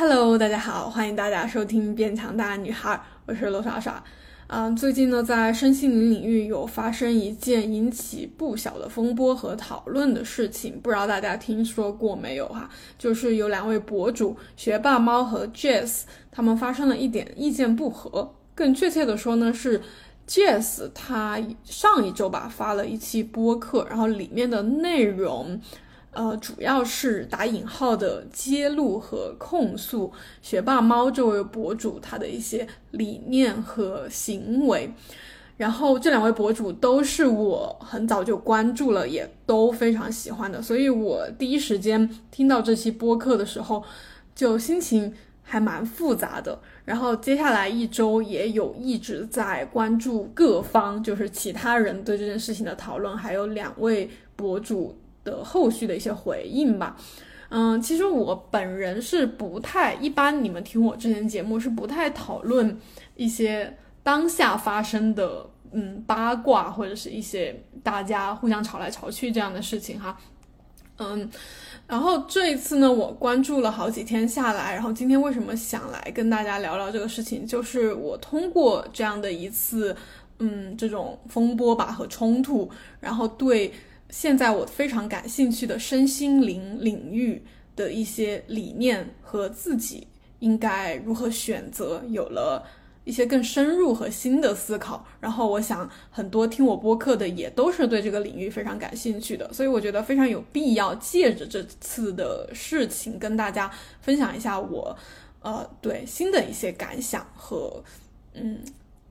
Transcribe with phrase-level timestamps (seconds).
[0.00, 2.94] Hello，大家好，欢迎大家收听《变强大女孩》，
[3.26, 4.02] 我是罗莎莎。
[4.46, 12.66] 嗯，最近呢，在身心灵领域有发生一件引起不小的风波和讨论的事情，不知道大家听说过没有哈？
[12.96, 18.34] 就是有两位博主学霸猫和 Jess，他们发生了一点意见不合。
[18.54, 19.82] 更确切的说呢，是
[20.26, 25.60] Jess 他上一周吧发了一期播客，然后里面的内容。
[26.12, 30.12] 呃，主要是打引号的揭露和控诉
[30.42, 34.92] 学霸猫这位博主他的一些理念和行为，
[35.56, 43.84] 然后这两位博主都是我很早就关注了，也都非常喜欢的，所以我第一时间听到这期播客的时候，
[44.34, 46.58] 就心情还蛮复杂的。
[46.84, 54.98] 然后接下来一周也有一直在关注各方，就是其他人对这件事情的讨论，还有两位博主。
[55.22, 56.96] 的后续的一些回应吧，
[57.50, 62.78] 嗯，其实我本人是不太一般，你们听我之前节目是不太讨论
[63.16, 70.16] 一些当下发生的嗯八卦或者是一些大家互相吵来吵去这样的事情哈，
[70.98, 71.28] 嗯，
[71.86, 79.94] 然后这一次呢，我关注了好几天下来，然后今天为什么想来跟大家聊聊这个事情，就是我通过这样的一次
[80.38, 83.70] 嗯这种风波吧和冲突，然后对。
[84.10, 87.42] 现在我非常感兴趣的身心灵领域
[87.76, 90.06] 的一些理念和自己
[90.40, 92.64] 应该如何选择，有了
[93.04, 95.06] 一些更深入和新的思考。
[95.20, 104.96] 然后我想，很多听我播客的也都是对这个领域非常感兴趣的，所以我觉得非常有必要借着这次的事情跟大家分享一下我，
[105.40, 107.82] 呃，对新的一些感想和
[108.34, 108.58] 嗯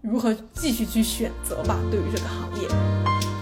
[0.01, 3.38] 如何继续去选择吧，对于这个行业。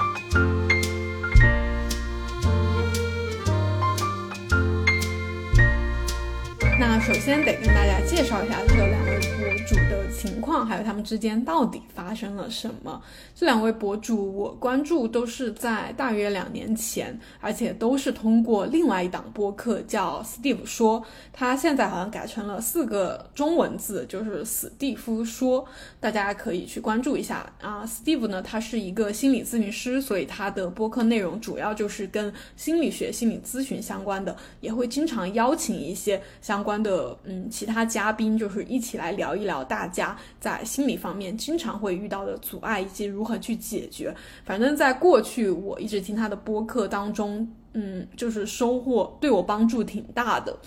[6.79, 9.06] 那首先得跟大家介绍一下这两
[9.47, 13.01] 博主的情况，还有他们之间到底发生了什么。
[13.33, 25.65] 这两位博主我关注都是在大约两年前，而且都是通过另外一档播客叫 Steve 说，他现在好像改成了四个中文字，就是史蒂夫说，
[26.01, 27.85] 大家可以去关注一下啊。
[27.85, 36.57] Steve 呢，他是一个心理咨询师，所以他的播客内容主要就是跟心理学、心理咨询相关的，也会经常邀请一些相。
[36.67, 44.13] 关的嗯，其他嘉宾就是一起来聊一聊大家在心理方面经常会遇到的阻碍以及如何去解决。
[44.43, 50.57] 反正，在过去我一直听他的播客当中，嗯，就是收获对我帮助挺大的。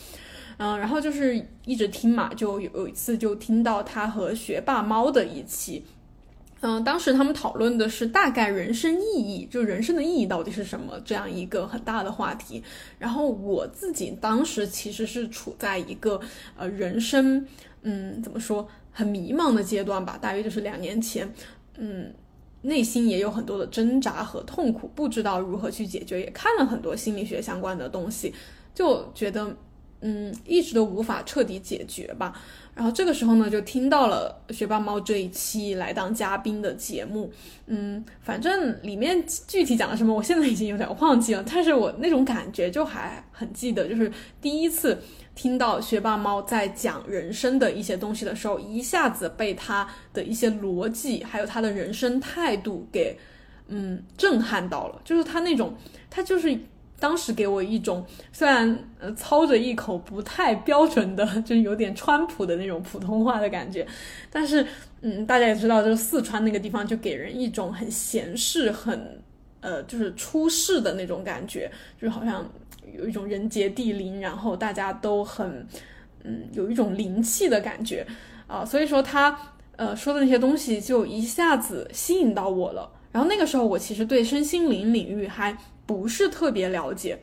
[0.56, 5.84] 嗯，然后就是一直听嘛，就有一次就听到他和学霸猫的一期。
[6.62, 12.62] 嗯，当时他们讨论的是大概人生意义，就人生的意义到底是什么这样一个很大的话题。
[12.98, 16.20] 然后我自己当时其实是处在一个
[16.58, 17.47] 呃人生，
[17.82, 21.32] 嗯，怎么说很迷茫的阶段吧，大约就是两年前，
[21.78, 22.12] 嗯，
[22.62, 28.34] 内心也有很多的挣扎和痛苦，不知道如何去解决，也看了很多心理学相关的东西，
[28.74, 29.56] 就觉得
[30.00, 32.41] 嗯一直都无法彻底解决吧。
[32.72, 37.31] 然后这个时候呢，就听到了学霸猫这一期来当嘉宾的节目，
[37.66, 44.99] 嗯，反正里面具体讲了什么，我现在已经有点忘记了，但是我那种感觉就还很记得，就是第一次
[45.34, 53.19] 听到学霸猫在讲人生的一些东西的时候，一下子被他的一些逻辑，还有他的人生态度给，
[53.67, 55.75] 嗯，震撼到了，就是他那种，
[56.09, 56.59] 他就是。
[57.00, 63.84] 当时给我一种虽然呃操着一口不太标准的，就是有点川普的那种普通话的感觉，
[64.31, 64.65] 但是
[65.00, 69.19] 嗯，大家也知道，就是四川那个地方就给人一种很闲适、很
[69.62, 72.47] 呃就是出世的那种感觉，就好像
[72.97, 75.67] 有一种人杰地灵，然后大家都很
[76.25, 78.06] 嗯有一种灵气的感觉
[78.47, 79.37] 啊，所以说他
[79.77, 82.93] 呃说的那些东西就一下子吸引到我了。
[83.11, 85.56] 然后那个时候我其实对身心灵领域还。
[85.90, 87.18] 不是特别了解，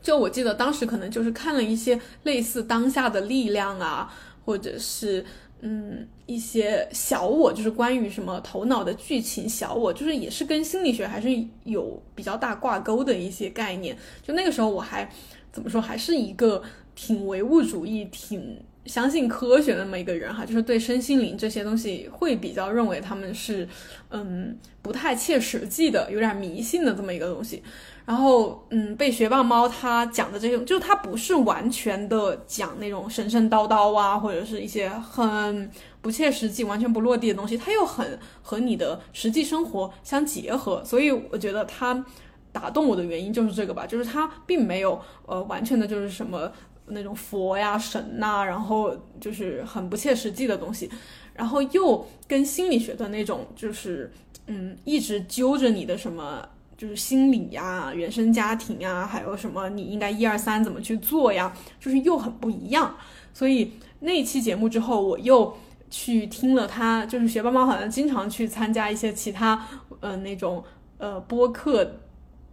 [0.00, 4.14] 就我记得当时可能就是看了一些类似当下的力量啊，
[4.44, 5.26] 或者是
[5.62, 11.28] 嗯一些小我，就是关于什么头脑的剧情小我，就是也是跟心理学还是
[11.64, 13.98] 有比较大挂钩的一些概念。
[14.22, 15.10] 就那个时候我还
[15.50, 16.62] 怎么说，还是一个
[16.94, 23.68] 挺唯物主义、挺相信科学那么一个人哈，就是对身心灵这些东西会比较认为他们是
[24.10, 27.62] 嗯不太切实际的，有点迷信的这么一个东西。
[28.04, 35.70] 然后，嗯，被学霸猫他讲的这种，就是他不是完全的讲那种神神叨叨啊，或者是一些很
[36.00, 42.02] 不切实际、完全不落地的东西，他又很和你的实际生活相结合，所以我觉得他
[42.50, 46.50] 打动我的原因就是这个吧，就是他并没有呃完全的就是什么
[46.90, 50.90] 那种佛呀神呐，然后就是很不切实际的东西，
[51.34, 54.12] 然后又跟心理学的那种就是
[54.46, 56.46] 嗯一直揪着你的什么
[56.76, 62.94] 就是心理呀、原生家庭呀，还有什么你应该一二三怎么去做呀，就是又很不一样。
[63.34, 65.56] 所以那期节目之后，我又
[65.90, 69.66] 去听了他，就是学霸猫好像经常去参加一些其他
[70.00, 70.62] 呃那种
[70.98, 71.98] 呃播客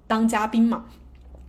[0.07, 0.85] 当嘉宾嘛。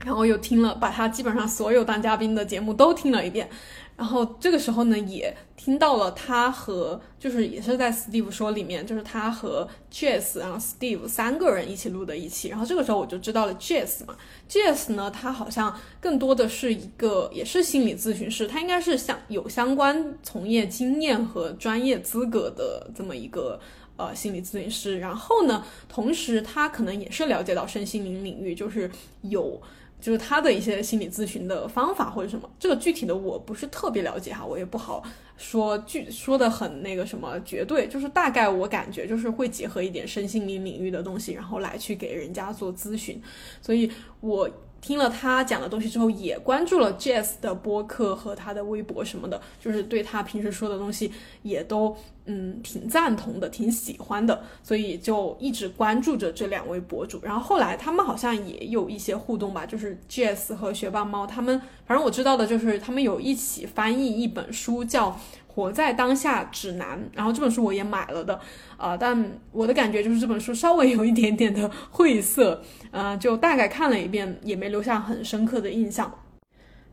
[0.04, 3.48] 然后又听了，把他基本上所有当嘉宾的节目都听了一遍，
[3.96, 14.14] 然后这个时候呢，也听到了他和就是也是在 Steve 说里面，就是他和 Jess，然后 Steve 三个人一起录的一期，然后这个时候我就知道了 Jess 嘛
[14.48, 23.58] ，Jess 呢，他好像更多的是一个也是心理咨询师，他应该是相有相关从业经验和专业资格的这么一个
[23.96, 28.88] 呃心理咨询师，然后呢，同时他可能也是了解到身心灵领域，就是
[29.22, 29.60] 有。
[30.00, 35.02] 就是他的一些心理咨询的方法或者什么，这个具体的我不是特别了解哈，我也不好
[35.36, 43.20] 说具说的很那个什么绝对，就是大概我感觉就是会结合一点身心灵领域的东西，然后来去给人家做咨询，
[43.60, 43.90] 所以
[44.20, 44.50] 我。
[44.86, 51.10] 听了他讲的东西之后，也关注了 Jazz 的播客和他的微博什么的，就是对他平时说的东西
[51.42, 51.96] 也都
[52.26, 57.18] 嗯挺赞同的，挺喜欢的，所以就一直关注着这两位博主。
[57.24, 65.18] 然后后来他们好像也有一些互动吧，就是 Jazz 和学霸猫他们，反正我知道的就是他们有一起翻译一本书叫。
[65.56, 68.38] 活在当下指南，然后这本书我也买了的，
[68.76, 76.12] 啊，但我的感觉就是这本书稍微有一点点的晦涩，呃，就大概看了一遍，也没留下很深刻的印象。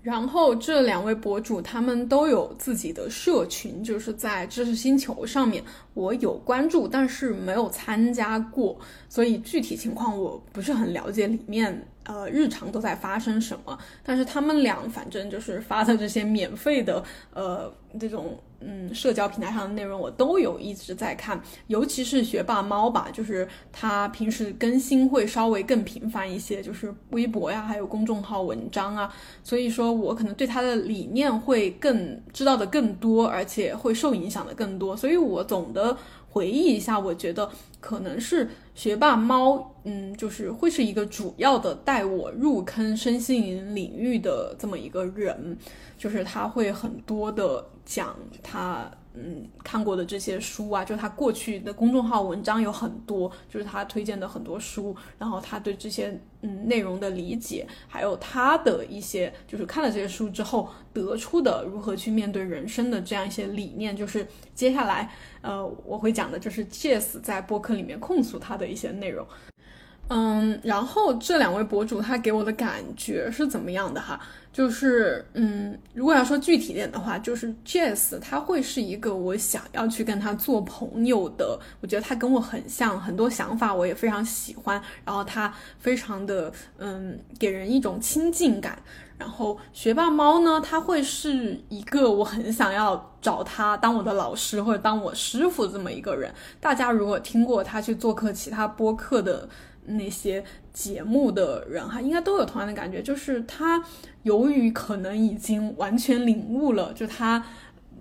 [0.01, 5.61] 然后这两位博主他们都有自己的社群，就是在知识星球上面，
[5.93, 8.77] 我有关注，但是没有参加过，
[9.09, 11.85] 所以具体情况我不是很了解里面。
[12.05, 13.79] 呃，日常都在发生什么？
[14.03, 17.01] 但是他们俩反正就是发的这些免费的，
[17.33, 21.41] 呃，这种嗯社交平台上的内容，我都有一直在看。
[21.67, 29.13] 尤其是学霸猫吧，就是他平时更新会稍微更频繁一些，就是微博呀，还有公众号文章啊。
[29.43, 34.95] 所以说我可能对他的理念会更知道的更多，而且会受影响的更多。
[34.95, 35.97] 所以我总的。
[36.33, 37.47] 回忆一下，我觉得
[37.79, 45.55] 可能是学霸猫，嗯，就是会是一个主要的带我入坑身心灵领域的这么一个人，
[46.03, 48.91] 就是他会很多的讲他。
[49.15, 65.11] 嗯，看过的这些书啊，就他过去的公众号文章有很多，就是他推荐的很多书，然后他对这些嗯内容的理解，还有他的一些就是看了这些书之后得出的如何去面对人生的这样一些理念，就是接下来
[65.41, 69.27] 呃我会讲的就是 Jess 在播客里面控诉他的一些内容。
[70.09, 74.19] 嗯，然后这两位博主他给我的感觉是怎么样的哈？
[74.53, 81.59] 就是，嗯，如果要说具体点的话，就是 Jess 他会是一个我想要去跟他做朋友的。
[81.81, 84.79] 我觉得他跟我很像，很多想法我也非常喜欢。
[85.03, 88.77] 然后他非常的，嗯，给人一种亲近感。
[89.17, 96.31] 然后学霸猫呢，他会是一个我很想要找他当我的老师或者当我师傅这么一个人。
[96.59, 99.49] 大家如果听过他去做客其他播客的。
[99.85, 100.41] 那些
[100.73, 103.81] 节目的人哈，应该都有同样的感觉，就是他
[104.23, 107.45] 由于可能已经完全领悟了，就他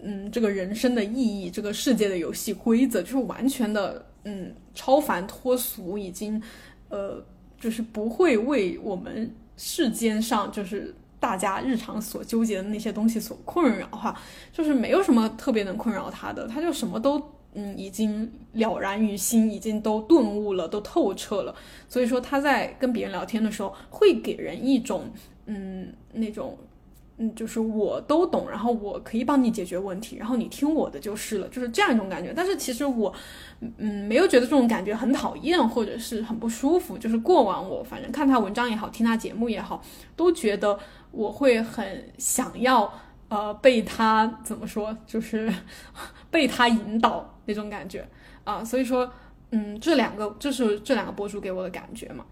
[0.02, 6.43] 嗯这个人生的意义，这个世界的游戏规则，就是完全的嗯超凡脱俗，已经
[6.88, 7.22] 呃
[7.60, 14.19] 就是不会为我们世间上就是大家日常所纠结的那些东西所困扰哈，
[14.50, 17.22] 就是没有什么特别能困扰他的，他就什么都。
[17.55, 21.55] 嗯，已经了然于心，已经都顿悟了，都透彻了。
[21.89, 25.11] 所以说他在跟别人聊天的时候，会给人一种
[25.47, 26.56] 嗯那种
[27.19, 32.32] 嗯，就是我都懂，然后我可以帮你解决问题，然后你听我的就是了，就是这样一种感觉。
[32.35, 33.13] 但是其实我
[33.77, 36.97] 嗯没有觉得这种感觉很讨厌或者是很不舒服。
[36.97, 39.82] 就是过往我反正看他文章也好，听他节目也好，
[40.17, 40.79] 都觉得
[41.11, 42.93] 我会很想要。
[43.29, 45.51] 呃，被他怎么说，就是
[46.31, 48.06] 被他引导那种感觉
[48.44, 49.11] 啊，所以说，
[49.51, 52.25] 嗯，这两个就是这两个博主给我的感觉嘛。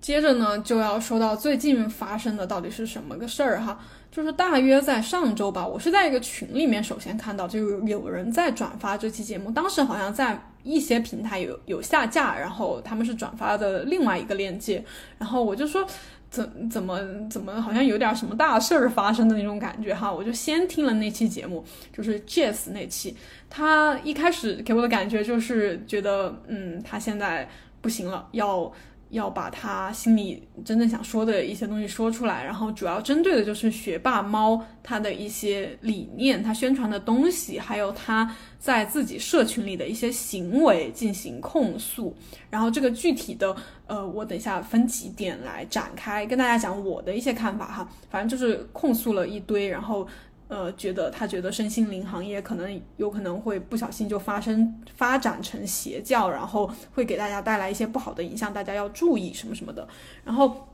[0.00, 3.80] 接着呢，就要说到最近发生的到底是什么个事儿哈，
[4.12, 14.84] 就是大约在上周吧，我是在一个群里面首先看到，就有人在转发这期节目，当时好像在一些平台有有下架，然后他们是转发的另外一个链接，
[15.18, 15.86] 然后我就说。
[16.30, 23.16] 怎怎么怎么好像有点什么大事儿发生的那种感觉哈，我就先听了那期节目，就是 Jess 那期，
[23.48, 27.48] 他一开始给我的感觉就是觉得，嗯，他现在
[27.80, 28.70] 不行了，要
[29.10, 42.14] 要把他心里真正想说的一些东西说出来，然后主要针对的就是学霸猫他的一些理念，他宣传的东西，还有他在自己社群里的一些行为进行控诉。
[42.50, 43.54] 然后这个具体的，
[43.86, 47.88] 呃，我等一下分几点来展开跟大家讲我的一些看法哈。
[48.10, 50.06] 反正就是控诉了一堆，然后。
[50.48, 59.86] 呃，觉得他觉得身心灵行业可能有可能会不小心就发生发展成邪教，然后会给大家带来一些不好的影响，大家要注意什么什么的。
[60.24, 60.66] 然后，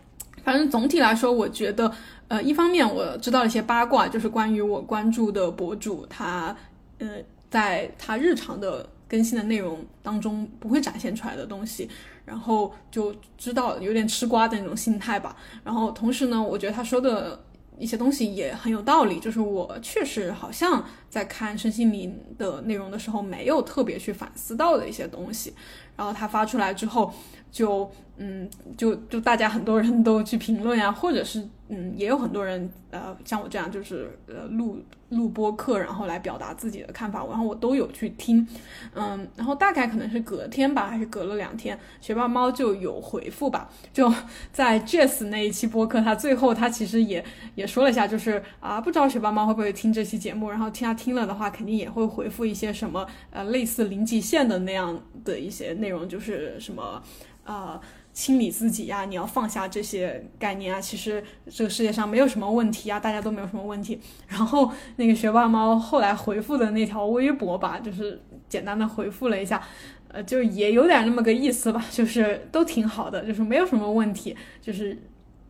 [0.45, 1.93] 反正总体来说，我觉得，
[2.29, 6.57] 呃，一方面我知道一些八卦，就是关于我关注的博主他，
[6.99, 7.09] 呃，
[7.51, 11.91] 在他日常的更新的内容当中不会展现出来的东西，
[12.25, 15.35] 然后就知道有点吃瓜的那种心态吧。
[15.65, 17.43] 然后同时呢，我觉得他说的。
[17.79, 25.53] 一些东西也很有道理，就是我确实好像在看身心灵的内容的时候，没有特别去反思到的一些东西，
[25.97, 27.13] 然后他发出来之后，
[27.55, 31.49] 就嗯，就就大家很多人都去评论呀，或者是。
[31.71, 38.47] 嗯，也有很多人，呃，像我这样，就是呃录录播课，然后来表达自己的看法，然后我都有去听，
[38.95, 44.13] 嗯，然后大概可能是隔天吧，还是隔了两天，学霸猫就有回复吧，就
[44.53, 57.03] 在 Jess 那一期播客，他最后他其实也也说了一下，就是啊，不知道学霸猫会不会听这期节目，然后听他听了的话，肯定也会回复一些什么呃类似零极限的那样的一些内容，就是什么
[57.45, 57.81] 啊。
[58.15, 60.81] 清理自己呀，你要放下这些概念啊。
[60.81, 61.21] 其实
[61.51, 64.01] 这个世界上没有什么问题啊，大家都没有什么问题。
[64.29, 69.61] 然后那个学霸猫后来回复的那条微博吧，就是简单的回复了一下，
[70.07, 74.97] 呃，就也有点那么个意思吧，就是都挺好的，就是没有什么问题，就是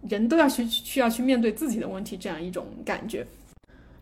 [0.09, 3.27] 人都要去需要去面对自己的问题这样一种感觉。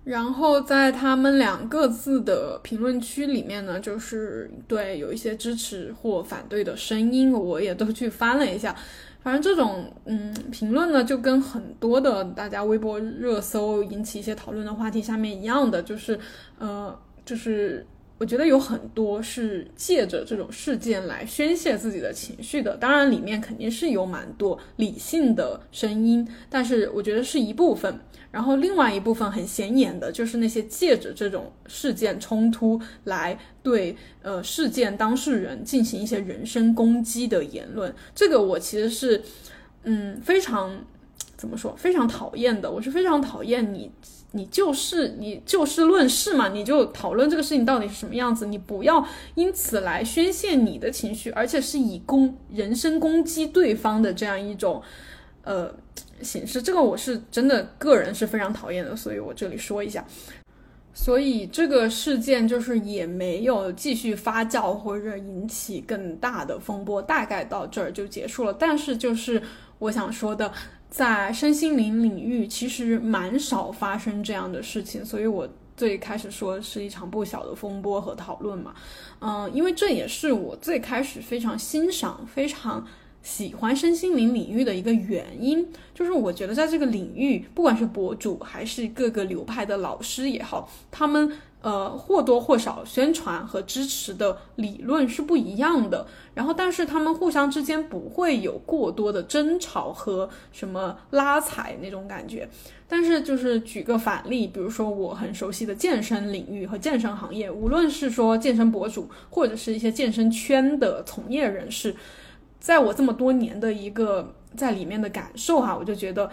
[0.04, 8.74] 然后在他们两个字的评论区里面呢，就是对有一些支持或反对的声音，我也都去翻了一下。
[9.22, 16.18] 反正这种嗯评论呢，就跟很多的大家微博热搜引起一些讨论的话题下面一样的，就是
[16.58, 17.86] 呃，就是
[18.22, 22.76] 我觉得有很多是借着这种事件来宣泄自己的情绪的。
[22.76, 27.98] 当然里面肯定是有蛮多理性的声音，但是我觉得是一部分。
[28.30, 39.20] 然后另外一部分很显眼的就是那些借着这种事件冲突来对呃事件当事人进行一些人身攻击的言论，这个我其实是
[39.82, 40.72] 嗯非常
[41.36, 43.90] 怎么说非常讨厌的，我是非常讨厌你
[44.32, 54.82] 你就事你就事论事嘛，你就讨论这个事情到底是什么样子，你不要因此来宣泄你的情绪，而且是以攻人身攻击对方的这样一种
[55.44, 55.74] 呃。
[56.22, 60.04] 形式，这个我是真的个人是非常讨厌的，所以我这里说一下。
[60.94, 68.54] 所以这个事件就是也没有继续发酵或者引起更大的风波，大概到这儿就结束了。
[68.54, 69.42] 但是就是
[69.80, 70.52] 我想说的，
[70.92, 78.74] 在身心灵领域其实蛮少发生这样的事情，所以我最开始说是一场不小的风波和讨论嘛。
[79.20, 82.86] 嗯，因为这也是我最开始非常欣赏、非常。
[83.24, 91.30] 喜欢身心灵领域的一个原因，就是我觉得在这个领域，不管是博主还是各个流派的老师也好，他们
[91.62, 96.06] 呃或多或少宣传和支持的理论是不一样的。
[96.34, 102.48] 然后，但是他们互相之间不会有过多的争吵和什么拉踩那种感觉。
[102.88, 111.94] 但是，就是举个反例，比如说我很熟悉的健身领域和健身行业，无论是说健身博主，或者是一些健身圈的从业人士。
[112.60, 116.30] 在我这么多年的一个在里面的感受哈，我就觉得，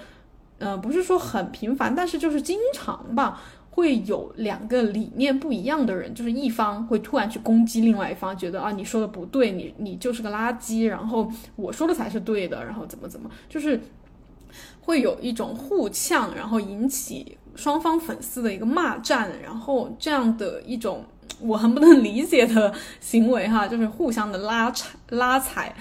[0.60, 13.80] 呃，不是说很频繁，但是就是经常吧，会有两个理念不一样的人，就是一方会突然去攻击另外一方，觉得啊你说的不对，你你就是个垃圾，然后我说的才是对的，然后怎么怎么，就是
[14.82, 21.06] 会有一种互呛，然后引起双方粉丝的一个骂战，然后这样的一种
[21.40, 25.74] 我很不能理解的行为哈，就是互相的拉踩拉踩。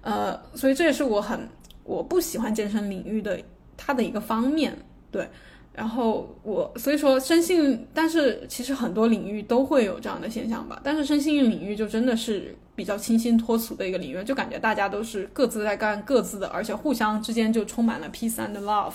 [0.00, 1.48] 呃，所以这也是我很
[1.82, 3.38] 我不喜欢健身领域的
[3.76, 4.74] 它的一个方面，
[5.10, 5.28] 对。
[5.76, 10.80] 然后我所以说身心，但是其实很多领域都会有这样的现象吧。
[10.82, 18.94] 但是身心领域就真的是比较清新脱俗的一个领域，就感觉大家都是各自在干各自的，而且互相之间就充满了 peace and love。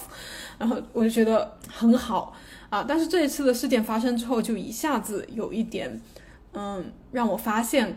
[0.58, 2.34] 然后我就觉得很好
[2.70, 2.84] 啊。
[2.88, 6.02] 但是这一次的事件发生之后，就一下子有一点，
[6.54, 7.96] 嗯，让我发现。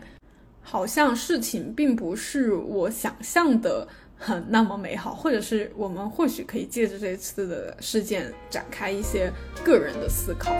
[0.67, 9.31] 好像事情并不是我想象的很 那么美好，或者是我们或许可以借着这次的事件展开一些
[9.63, 10.55] 个人的思考。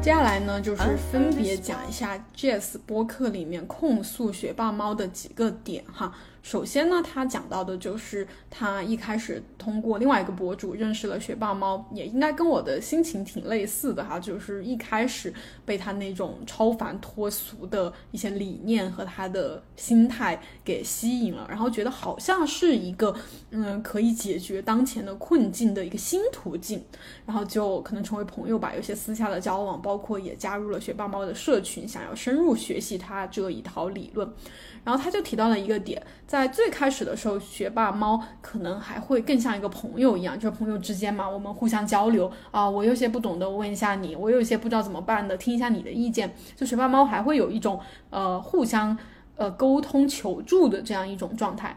[0.00, 6.12] 接下来呢，就是分别讲一下 Jazz 播客里面控诉学霸猫的几个点哈。
[6.44, 15.32] 首先呢，他讲到的就是他一开始通过另外一个博主认识了学霸猫，也应该跟我的心情挺类似的哈，就是一开始
[15.64, 23.16] 被他那种超凡脱俗的一些理念和他的心态给吸引了，然后觉得好像是一个
[23.50, 26.84] 嗯可以解决当前的困境的一个新途径，
[27.24, 34.30] 然后就可能成为朋友吧，有些私下的交往，包括也加入了学霸猫的社群，想要深入学习他这一套理论。
[34.84, 48.96] 然后他就提到了一个点，在最开始的时候，学霸猫可能还会更像一个朋友一样，就是朋友之间嘛，我们互相交流啊，我有些不懂的问一下你，我有一些不知道怎么办的听一下你的意见，就学霸猫还会有一种呃互相
[49.36, 51.74] 呃沟通求助的这样一种状态。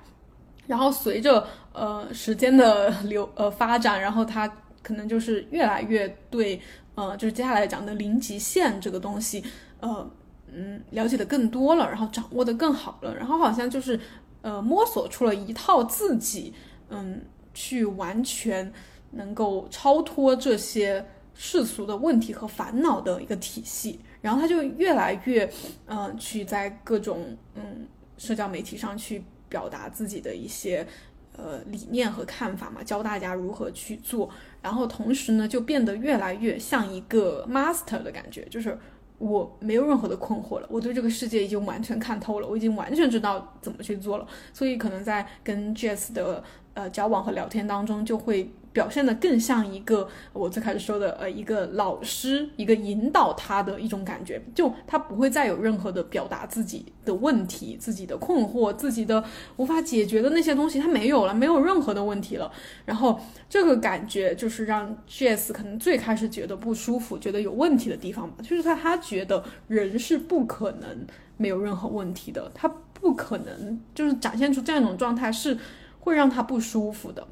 [0.68, 4.46] 然后随着呃时间的流呃发展，然后他
[4.84, 6.60] 可能就是越来越对
[6.96, 9.42] 呃就是接下来讲的零极限这个东西
[9.80, 10.06] 呃。
[10.50, 14.00] 嗯，了解的更多了，然后掌握的更好了，然后好像就是
[14.42, 16.54] 呃摸索出了一套自己
[16.90, 17.22] 嗯
[17.54, 18.72] 去完全
[19.12, 25.52] 能够超脱这些世俗的问题和烦恼的一个体系，然后他就越来越
[25.86, 27.86] 嗯去在各种嗯
[28.18, 30.88] 社交媒体上去表达自己的一些
[31.36, 34.30] 呃理念和看法嘛，教大家如何去做，
[34.62, 38.80] 然后同时呢就变得越来越像一个 master 的感觉，就是。
[39.18, 46.44] 我没有任何的困惑了，我对这个世界已经完全看透了，我已经完全知道怎么去做了，所以可能在跟 Jess 的
[46.74, 48.52] 呃交往和聊天当中就会。
[48.74, 59.24] 表现的更像一个我最开始说的，呃，一个老师，一个引导他的一种感觉，就他不会再有任何的表达自己的问题、自己的困惑、自己的
[59.56, 62.52] 无法解决的那些东西，他没有了，没有任何的问题了。
[62.86, 63.20] 然后
[63.50, 71.06] 这个感觉就是让 Jess 可能最开始觉得不舒服、觉得有问题的地方吧，就是他他觉得人是不可能
[71.38, 75.58] 没有任何问题的，他不可能就是展现出这样一种状态是
[76.00, 77.28] 会让他不舒服的。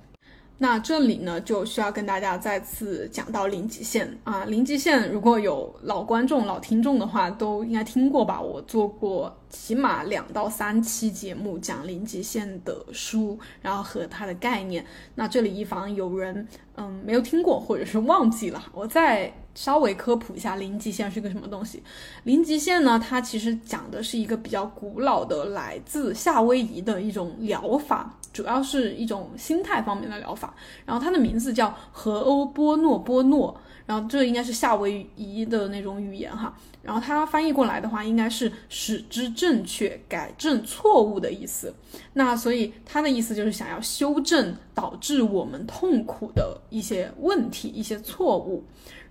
[0.57, 4.45] 那这里呢，就需要跟大家再次讲到零极限啊。
[4.45, 8.39] 零极限，如果有老观众、老听众的话，都应该听过吧？
[8.39, 14.85] 我做过起码两到三期节目讲零极限的书，然后和它的概念。
[15.13, 21.81] 那这里以防有人嗯没有听过或者是忘记了，我再稍微科普一下零极限是个什么东西。
[22.25, 28.13] 零极限呢，它其实讲的是一个比较古老的来自夏威夷的一种疗法。
[28.31, 30.53] 主要是一种心态方面的疗法，
[30.85, 41.73] 然后它的名字叫和欧波诺波诺，然后这应该是夏威夷的那种语言哈，然后它翻译过来的话应该是使之正确，改正错误的意思。
[42.11, 48.65] 那所以它的意思就是想要修正导致我们痛苦的一些问题、一些错误，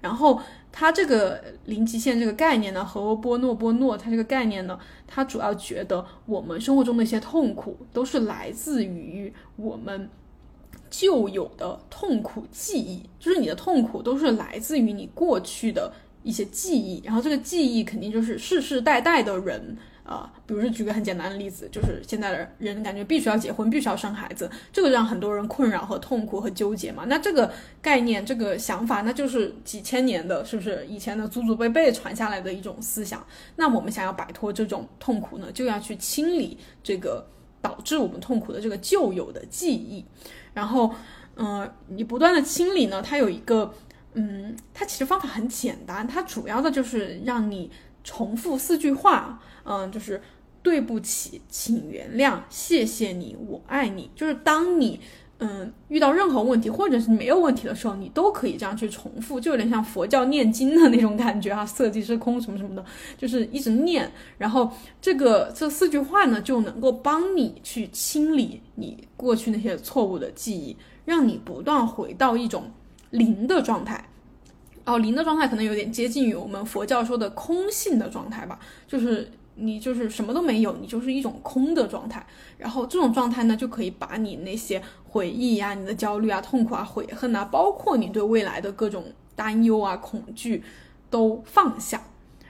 [0.05, 0.39] 然后。
[0.77, 10.11] 他这个零极限这个概念呢，和波诺波诺，他这个概念呢，他主要觉得我们生活中的一些痛苦都是来自于我们
[10.91, 15.93] 旧有的痛苦记忆，就是你的痛苦都是来自于你过去的
[16.25, 19.79] 一些记忆，然后这个记忆肯定就是世世代代的人。
[20.05, 27.05] 啊，比如说举个很简单的例子，就是现在的人感觉必须要结婚，必须要生孩子，这个让很多人困扰和痛苦和纠结嘛。
[27.09, 33.27] 那这个概念、这个想法，那就是几千年的，是不是以前的祖祖辈辈传下来的一种思想？
[33.57, 37.27] 那我们想要摆脱这种痛苦呢，就要去清理这个
[37.63, 40.05] 导致我们痛苦的这个旧有的记忆。
[40.53, 40.95] 然后，
[41.37, 43.73] 嗯，你不断的清理呢，它有一个，
[44.13, 47.71] 嗯，它其实方法很简单，它主要的就是让你
[48.05, 49.41] 重复四句话。
[49.65, 50.21] 嗯，就是
[50.63, 54.11] 对不起，请原谅，谢谢你，我爱你。
[54.15, 55.01] 就是当你
[55.39, 62.85] 嗯遇到任何问题或者是没有问题的时候，你都可以这样去重复，就有点像佛教念经的那种感觉啊，色即是空什么什么的，
[63.17, 64.11] 就是一直念。
[64.37, 72.71] 然后这个这四句话呢，就能够帮你去清理你过去那些错误的记忆，让你不断回到一种
[73.11, 74.09] 零的状态。
[74.85, 79.31] 哦，零的状态可能有点接近于我们佛教说的空性的状态吧，就是。
[79.57, 82.27] 你就是什么都没有，你就是一种空的状态。
[82.59, 89.05] 然后这种状态呢，就可以把你那些回忆呀、你的焦虑啊、痛苦啊、悔恨啊，包括你对未来的各种
[89.37, 90.61] 担忧啊、恐惧，
[91.09, 92.03] 都放下。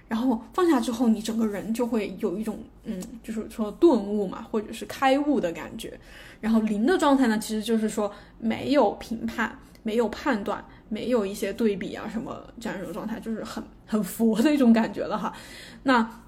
[0.09, 6.01] 然后放下之后，你整个人就会有一种嗯，就是说顿悟嘛，或者是开悟的感觉。
[6.41, 15.33] 然后零的状态呢，其实就是说没有评判、没有判断、没有一些对比啊什么这样一种状态，就是很很佛的一种感觉了哈。
[15.83, 16.21] 那。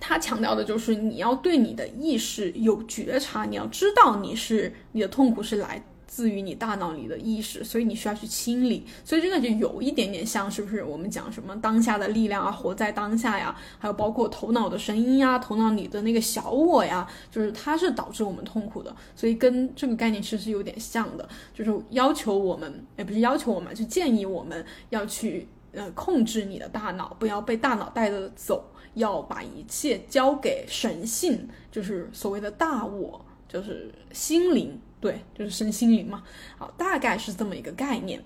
[0.00, 5.82] 他强调的就是你要对你的意识有觉察，你要知道你是你的痛苦是来
[6.14, 8.86] 自于你大脑里的意识，所以你需要去清理。
[9.04, 18.94] 所以这个就有一点点像，是不是我们讲什么当下的力量啊，活在当下呀，还有包括头脑的声音呀，头脑里的那个小我呀，就是它是导致我们痛苦的。
[19.16, 28.70] 所以跟这个概念其实是有点像的，就是要求我们，也不是要求我们，就建议我们要去呃控制你的大脑，不要被大脑带着走。
[28.94, 36.22] 要把一切交给神性，就是所谓的大我，就是心灵，对，就是身心灵嘛。
[36.56, 38.18] 好，大概是这么一个概念。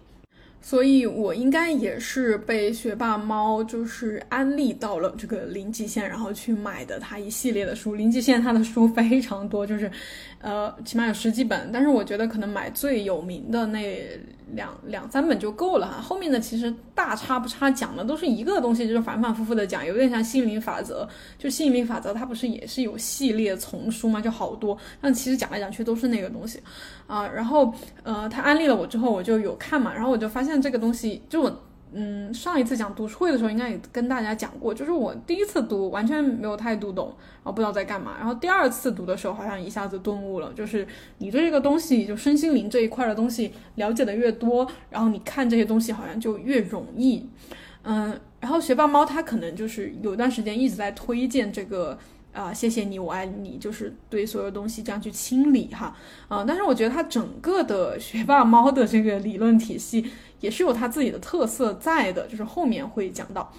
[0.60, 7.96] 所以我应该也是被学霸猫就是安利到了这个零极限，然后去买的它一系列的书。
[7.96, 9.90] 零极限它的书非常多，就是，
[10.40, 11.70] 呃，起码有十几本。
[11.72, 14.20] 但是我觉得可能买最有名的那
[14.54, 16.00] 两两三本就够了哈。
[16.00, 21.08] 后面的其实大差不差，讲的都是一个东西，就是反反复复的讲，有点像吸引力法则。
[21.38, 24.20] 就吸引力法则，它不是也是有系列丛书吗？
[24.20, 26.60] 就好多，但其实讲来讲去都是那个东西。
[27.06, 27.72] 啊，然后
[28.02, 40.86] 呃，他安利了我之后，我就有看嘛，然后我就发现这个东西，就我嗯上一次讲读书会的时候，应该也跟大家讲过，就是我第一次读完全没有太读懂，然后不知道在干嘛，然后第二次读的时候，好像一下子顿悟了，就是
[41.18, 47.28] 你对这个东西，就身心灵这一块的东西了解的越多，然后你看这些东西好像就越容易，
[47.82, 51.98] 嗯，然后学霸猫它可能就是有一段时间一直在推荐这个。
[52.32, 55.96] 啊，谢谢你，我爱你，就是对所有东西这样去清理哈，
[56.28, 60.06] 啊，但是我觉得它整个的学霸猫的这个理论体系
[60.40, 63.52] 也是有它自己的特色在的，就是后面会讲到，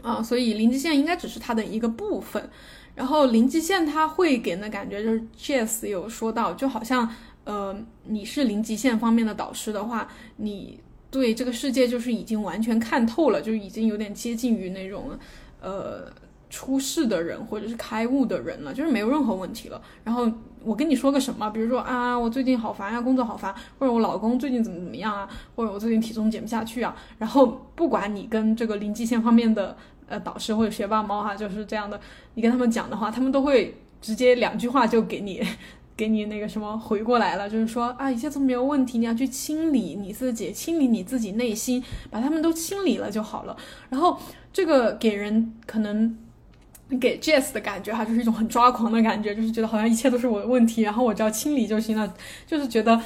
[0.00, 2.48] 啊，所以零极限应该只是它的一个部分，
[2.94, 7.12] 然后零极限它会给人的感觉就是 Jess 有说到，就好像
[7.42, 10.78] 呃你是零极限方面的导师的话，你
[11.10, 15.18] 对这个世界就是已经完全看透了，就已经有点接近于那种
[15.60, 16.12] 呃。
[16.54, 19.82] 出世的人或者是开悟的人了，就是没有任何问题了。
[20.04, 20.30] 然后
[20.62, 26.94] 我跟你说个什么，比如说啊，我最近好烦呀，工作好烦，或者我老公最近怎么怎么样啊，或者我最近体重减不下去啊。
[27.18, 31.98] 然后不管你跟这个零极限方面的呃导师或者学霸猫哈，就是这样的，
[32.34, 35.42] 你跟他们讲的话，他们都会直接两句话就给你
[35.96, 43.56] 给你那个什么回过来了，就是说啊，一切都没有问题，你要去清理你自己，清理你自己内心，把他们都清理了就好了。
[43.88, 44.16] 然后
[44.52, 46.16] 这个给人可能。
[46.98, 52.14] 给 Jess 的感觉哈，就是一种很抓狂的感觉，就是觉得好像一切都是我的问题，然后我只要清理就行了，
[52.46, 53.00] 就是觉得，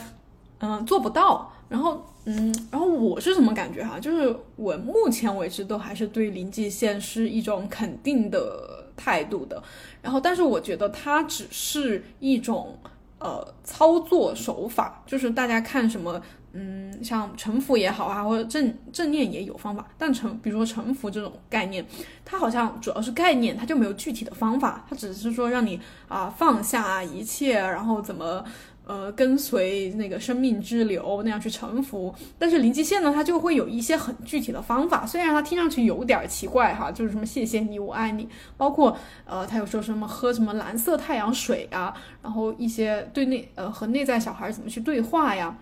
[0.60, 1.52] 嗯，做不到。
[1.68, 4.00] 然后，嗯，然后我是什么感觉哈？
[4.00, 9.62] 就是我目前为止都还是对临界线是一种肯定的态度的。
[10.00, 12.78] 然后，但是我觉得它只是一种
[13.18, 16.20] 呃操作手法，就是大家看什么。
[16.52, 21.84] 嗯，像沉浮也好啊，或者正正念也有方法，但沉，比如说沉浮这种概念，
[22.24, 28.42] 它好像主要是概念，它就没有具体的方法，它只是说让你啊放下一切，然后怎么
[28.86, 32.14] 呃跟随那个生命之流那样去沉浮。
[32.38, 45.54] 但是临极限呢，它就会有一些很具体的方法，虽然它听上去有点奇怪哈，就是什么谢谢你，我爱你，包括呃，他有说什么喝什么蓝色太阳水啊，然后一些对内呃和内在小孩怎么去对话呀。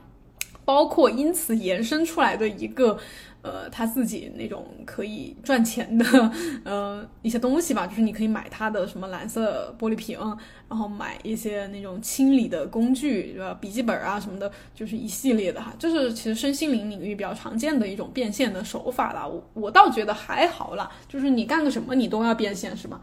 [0.67, 2.99] 包括因此延伸出来的一个，
[3.41, 6.05] 呃，他自己那种可以赚钱的，
[6.65, 10.19] 呃，一些东西吧， 就是你可以买他的什么蓝色玻璃瓶，
[10.69, 13.57] 然后买一些那种清理的工具，对吧？
[13.61, 19.25] 笔记本啊什么的，就是一系列的哈，就是其实身心灵领域比较常见的一种变现的手法啦。
[19.25, 23.01] 我我倒觉得还好啦，就是你干个什么你都要变现是吧？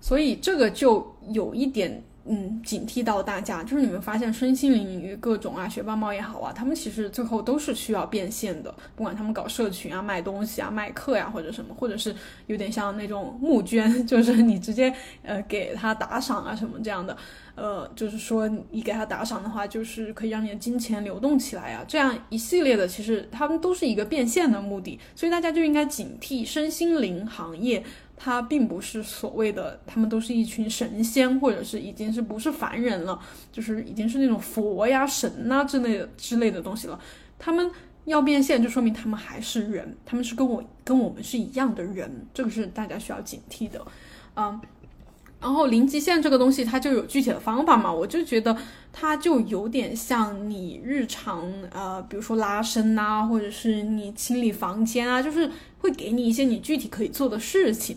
[0.00, 2.02] 所以这个就有一点。
[2.26, 8.72] 嗯，警惕到大家，就是你们发现身心灵领域各种啊，学霸猫也好啊，他们其实最后都是需要变现的。
[8.94, 12.14] 不管他们搞社群啊、卖东西啊、卖课呀，或者什么，或者是
[12.46, 17.16] 有点像那种募捐，就是你直接呃给他打赏啊什么这样的，
[17.54, 27.82] 呃，就是说你给他打赏的话，就是可以让你的金钱流动起来啊，这样一系列的，其实他们都是一个变现的目的，所以大家就应该警惕身心灵行业。
[28.22, 33.18] 他并不是所谓的，他们都是一群神仙，或者是已经是不是凡人了，
[33.50, 37.00] 就是已经是那种佛呀、神呐之类的之类的东西了。
[37.38, 37.70] 他们
[38.04, 43.82] 要变现，就说明他们还是人，他们是跟我跟我们是一样的人，这个是大家需要警惕的，
[44.36, 44.60] 嗯。
[45.40, 47.90] 然后零极限这个东西，它就有具体的方法嘛？
[47.90, 48.54] 我就觉得
[48.92, 57.96] 它就有点像你日常，呃，比如说拉伸呐，或者是你清理房间啊，就是会给你一些你具体可以做的事情。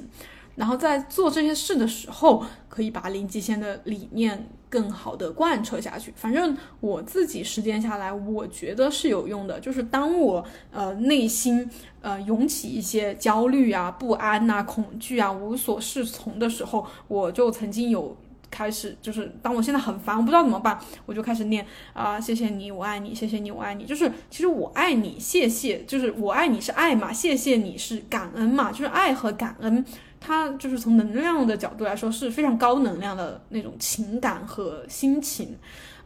[0.56, 6.12] 然后在做这些事的时候，可以把零极限的理念更好的贯彻下去。
[6.16, 9.60] 反正我自己实践下来，我觉得是有用的。
[9.60, 11.70] 就是当我呃内心
[12.02, 18.18] 呃涌起一些焦虑啊、不安呐、恐惧啊、无所适从的时候，我就曾经有
[18.50, 23.86] 开始就是当我现在很烦，我不知道怎么办，我就开始念啊，谢谢你，我爱你，谢谢你，我爱你。
[23.86, 29.86] 就是其实我爱你，谢谢，就是我爱你是爱嘛，谢谢你是感恩嘛，就是爱和感恩，
[30.24, 35.58] 它就是从能量的角度来说是非常高能量的那种情感和心情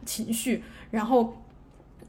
[0.04, 1.32] 情绪，然后。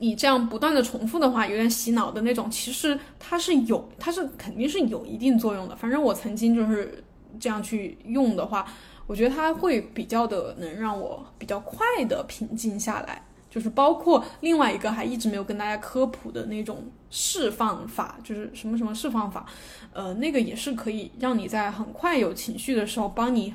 [0.01, 5.75] 你这样不断的重复的话，有点洗脑的那种，其实它是有，它是肯定是有一定作用的。
[5.75, 7.03] 反正我曾经就是
[7.37, 8.65] 这样去用的话，
[9.07, 13.21] 我觉得它会比较的能让我比较快的平静下来。
[13.49, 19.45] 就是包括另外一个还一直没有跟大家科普的那种释放法，就是什么什么释放法，
[19.93, 23.53] 呃，那个也是可以让你在很快有情绪的时候帮你，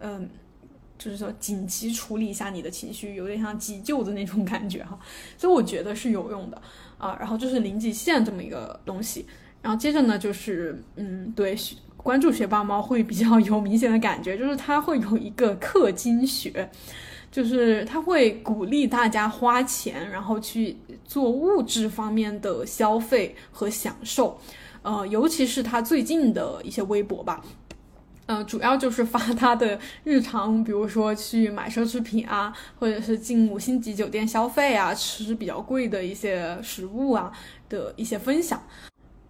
[0.00, 0.28] 嗯。
[0.96, 4.96] 就是说紧急处理一下你的情绪，有点像急救的那种感觉哈，
[5.36, 6.62] 所以我觉得是有用的
[6.96, 7.16] 啊。
[7.18, 9.26] 然后就是零极限这么一个东西，
[9.60, 11.54] 然后接着呢就是嗯，对，
[11.96, 16.70] 关注学霸猫会比较有明显的感觉，就是它会有一个氪金学，
[17.34, 24.38] 就是他会鼓励大家花钱，然后去做物质方面的消费和享受，
[24.82, 27.44] 呃，尤其是他最近的一些微博吧。
[28.26, 37.32] 呃，主要就是发他的日常，比如说去买奢侈品啊，或者是进五星级酒店消费啊，吃比较贵的一些食物啊
[37.68, 38.62] 的一些分享。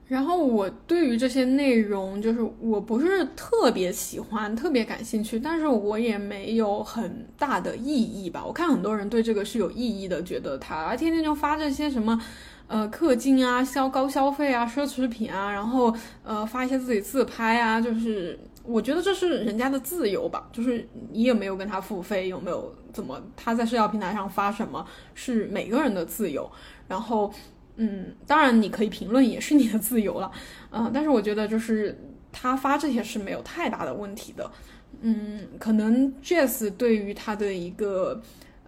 [0.07, 8.45] 然后我对于这些内容，就是我不是特别喜欢、特别感兴趣，但是我也没有很大的意义吧。
[8.45, 12.21] 我看很多人对这个是有意义的，觉得他天天就发这些什么。
[12.67, 26.51] 呃，氪金啊，消高消费啊，奢侈品啊，然后呃，发一些自己自拍啊，就是我觉得这是人家的自由吧，就是你也没有跟他付费，有没有怎么他在社交平台上发什么是每个人的自由，
[26.89, 27.31] 然后
[27.77, 30.31] 嗯，当然你可以评论也是你的自由了，
[30.71, 31.99] 嗯， 但是我觉得就是
[32.33, 34.51] 他发这些是没有太大的问题的，
[35.01, 38.23] 嗯，可能 Jess 对于他的一个。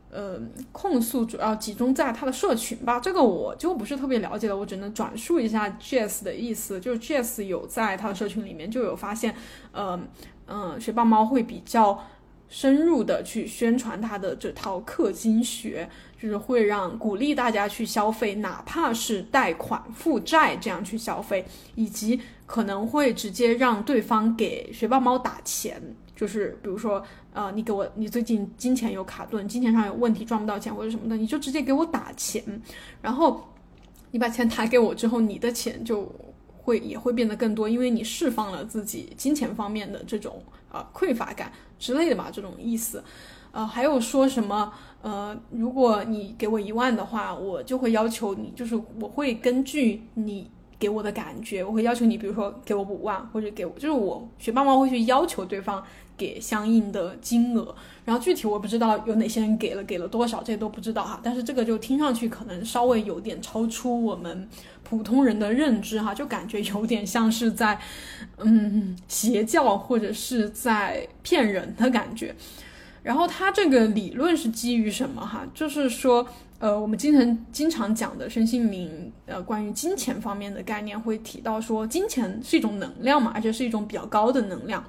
[0.08, 0.40] 呃，
[0.72, 9.34] 控诉主要集中在他的社群吧，这个我就不是特别了解了，我只能转述一下 Jess 的意思，就是 Jess 有在他的社群里面就有发现，
[9.72, 10.00] 呃，
[10.46, 12.02] 嗯，学霸猫会比较
[12.48, 15.88] 深入的去宣传他的这套氪金学，
[16.20, 25.82] 就是会让鼓励大家去消费，哪怕是贷款负债这样去消费，以及可能会直接让对方给学霸猫打钱。
[26.14, 27.04] 就是比如说，
[27.34, 32.42] 呃，你给我，你最近金钱有卡顿，金钱上有问题，赚不到钱或者什么的，你就直接给我打钱，
[33.02, 33.46] 然后
[34.12, 36.10] 你把钱打给我之后，你的钱就
[36.56, 43.02] 会也会变得更多，因为你释放了自己金钱方面的这种呃匮乏感之类的吧，这种意思。
[43.52, 50.50] 呃，还有说什么，呃，如果你给我一万的话，我就会要求你，就是我会根据你。
[50.78, 55.82] 给我的感觉，我会要求你，比如说给我五万，或者给我，就是我学霸猫会去要求对方
[56.18, 61.18] 给相应的金额，然后具体我不知道有哪些人给了，给了多少，这些都不知道哈。
[61.22, 64.46] 但是这个就听上去可能稍微有点超出我们
[64.88, 67.78] 普通人的认知哈，就感觉有点像是在，
[68.38, 72.34] 嗯，邪教或者是在骗人的感觉。
[73.02, 75.46] 然后他这个理论是基于什么哈？
[75.54, 76.26] 就是说。
[76.58, 84.82] 呃，我们经常经常讲的身心灵，呃，关于金钱方面的概念会提到说，金钱是一种能量嘛，而且是一种比较高的能量。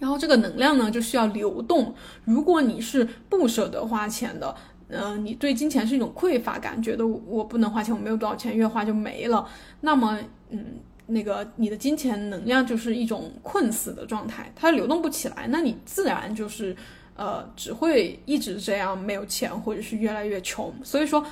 [0.00, 1.94] 然后这个能量呢，就需要流动。
[2.24, 4.52] 如果你是不舍得花钱的，
[4.92, 9.48] 嗯，你对金钱是一种匮乏感，觉得我不能花钱，我没有多少钱，越花就没了。
[9.80, 10.18] 那么，
[10.50, 10.64] 嗯，
[11.06, 16.76] 那个你的金钱能量就是一种困死的状态，它流动不起来，那你自然就是。
[17.14, 20.72] 呃，只会一直这样没有钱，或者是越来越穷。
[20.82, 21.22] 所以说，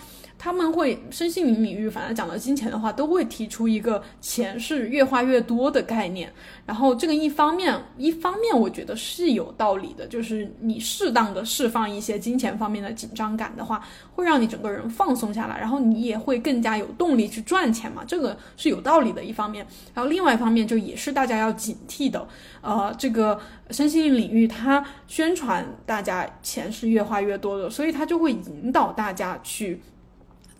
[0.43, 6.33] 他们会身心灵领域，反正讲到金钱的话，都会提出一个钱是越花越多的概念。
[6.65, 19.67] 然后这个一方面，一方面我觉得是有道理的，就是你适当的释放一些金钱方面的紧张感的话，会让你整个人放松下来，然后你也会更加有动力去赚钱嘛，这个是有道理的一方面。
[19.93, 22.27] 然后另外一方面，就也是大家要警惕的。
[22.63, 23.39] 呃，这个
[23.71, 29.83] 身心灵领域，它宣传大家钱是越花越多的，所以它就会引导大家去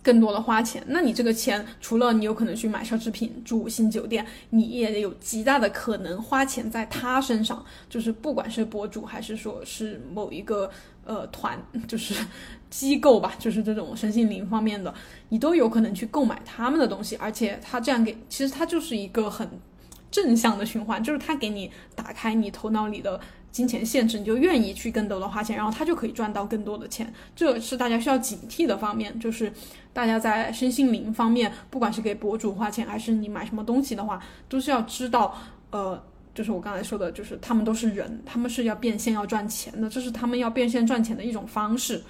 [0.03, 0.83] 更多的花钱。
[0.87, 10.69] 那你这个钱，除了你有可能去买奢侈品、住五星酒店，你也有极大的可能花钱在他身上，就是不管是博主还是说是某一个
[11.05, 12.13] 呃团，就是
[12.69, 14.93] 机构吧，就是这种身心灵方面的，
[15.29, 19.49] 你都有可能去购买他们的东西，而且他这样给，其实他就是一个很。
[20.09, 23.17] 正向的循环就是他给你打开你头脑里的
[23.51, 27.13] 金钱限制，你就愿意去更多的花钱，然后他就可以赚到更多的钱。
[27.35, 29.51] 这是大家需要警惕的方面，就是
[29.91, 35.35] 大家在身心灵方面，不管是给博主花钱，还是你买什么东西的话，都是要知道，
[35.71, 36.01] 呃，
[36.33, 42.01] 就是我刚才说的，就是他们都是人，他们是要变现要赚钱的，这是他们要变现赚钱的一种方式，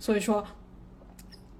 [0.00, 0.42] 所以说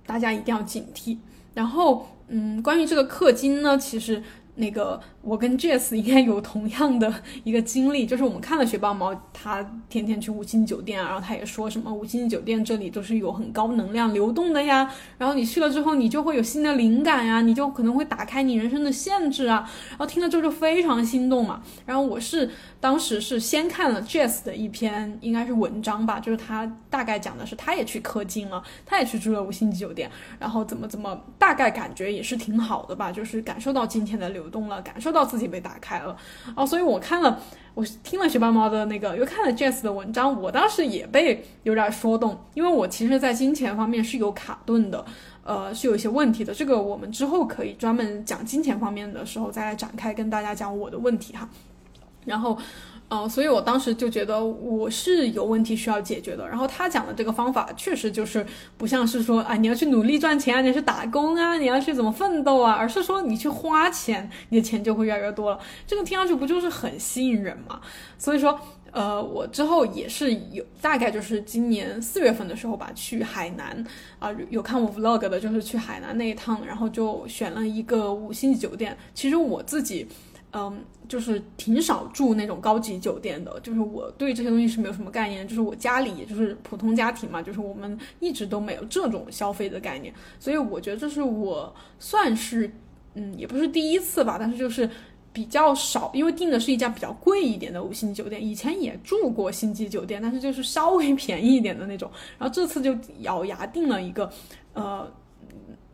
[0.07, 1.19] 大家一定要警惕。
[1.53, 4.23] 然后，嗯，关于这个氪金呢，其实。
[4.59, 7.13] 那个，我跟 Jess 应该有同样的
[7.43, 21.63] 一个经历，就是我们看了雪豹猫，他天天去五星酒店，然后他也说什么五星酒店这里都是有很高能量流动的呀，然后你去了之后，你就会有新的灵感呀，你就可能会打开你人生的限制啊，然后听了之后就非常心动嘛。
[21.85, 34.47] 然后我是当时是先看了 Jess 的一篇，应该是文章吧，就是他大概讲的是他也去氪金了，他也去住了五星级酒店，然后怎么怎么，大概感觉也是挺好的吧，就是感受到金钱的流。
[34.47, 36.17] 动了，感受到自己被打开了
[36.55, 37.41] 哦，所以我看了，
[37.75, 45.05] 我听了学霸猫的那个，又看了 Jess 的文章，我当时也被有点说动，因为我其实，在金钱方面是有卡顿的，
[45.43, 46.55] 呃，是有一些问题的。
[46.55, 51.49] 这个我们之后可以专门讲金钱方面的时候再来展开跟大家讲我的问题哈，
[52.27, 52.57] 然后。
[53.09, 56.49] 嗯，所以我当时就觉得我是有问题需要解决的。
[56.49, 58.45] 然后他讲的这个方法确实就是
[58.77, 65.59] 不像是说啊，你要去努力赚钱啊，你要去打工啊，你要去怎么奋斗啊，而是说你去花钱，你的钱就会越来越多了。
[65.87, 67.81] 这个听上去不就是很吸引人吗？
[68.19, 68.59] 所以说，
[68.91, 73.85] 呃，我之后也是有大概就是今年四月份的时候吧，去海南
[74.19, 78.97] 啊，有看我 vlog 的，就是去海南那一趟，然后就选了一个五星级酒店。
[79.15, 80.09] 其实我自己。
[80.59, 92.73] 嗯，就是挺少住那种高级酒店的，就是我对这些东西是没有什么概念，就是我家里也就是普通家庭嘛，就是我们一直都没有这种消费的概念，所以我觉得这是我算是，
[93.13, 94.89] 嗯，也不是第一次吧，但是就是
[95.31, 104.33] 比较少，因为订的是一家比较贵一点的五星级酒店，以前也住过星级酒店，但是就是稍微 便宜一点的那种，然后这次就咬牙订了一个，
[104.73, 105.07] 呃。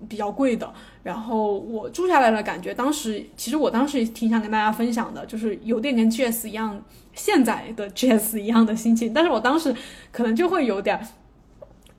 [0.08, 6.82] 比较贵的，然后我住下来的感觉，当时其实我当时也挺想跟大家分享的，就是有点跟 JES 一样，
[7.14, 9.74] 现在的 Jess 一样的心情，但是我当时
[10.10, 11.00] 可能就会有点。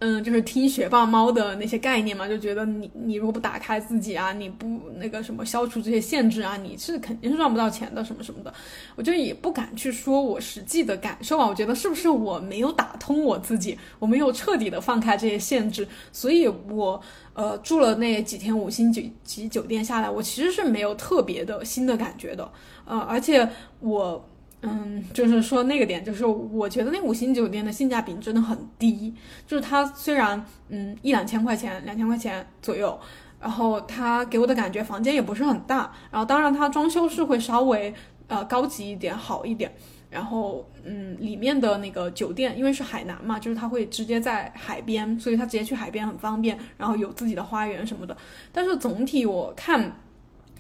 [0.06, 8.54] 嗯，就是听学霸猫的那些概念嘛，就觉得你你如果不打开自己啊，你不那个什么消除这些限制啊，你是肯定是赚不到钱的，什么什么的。
[8.98, 17.02] 我就也不敢去说我实际的感受啊，我觉得是不是我没有打通我自己，我没有彻底的放开这些限制，所以我
[17.34, 22.52] 呃住了那几天五星级级酒店下来，我其实是没有特别的新的感觉的，
[22.84, 23.48] 呃，而且
[23.80, 24.30] 我。
[24.66, 29.14] 嗯，就是说那个点，就是我觉得那五星酒店的性价比真的很低。
[29.46, 32.98] 就是它虽然嗯一两千块钱，两千块钱左右，
[33.42, 37.94] 然后它给我的感觉房间也不是很大，然后当然它装修是会稍微
[38.28, 39.70] 呃高级一点，好一点。
[40.10, 48.16] 然后嗯里面的那个酒店，因为是海南嘛，就是它会直接在海边，所以它直接去海边很方便，然后有自己的花园什么的。
[48.54, 50.00] 但是总体我看。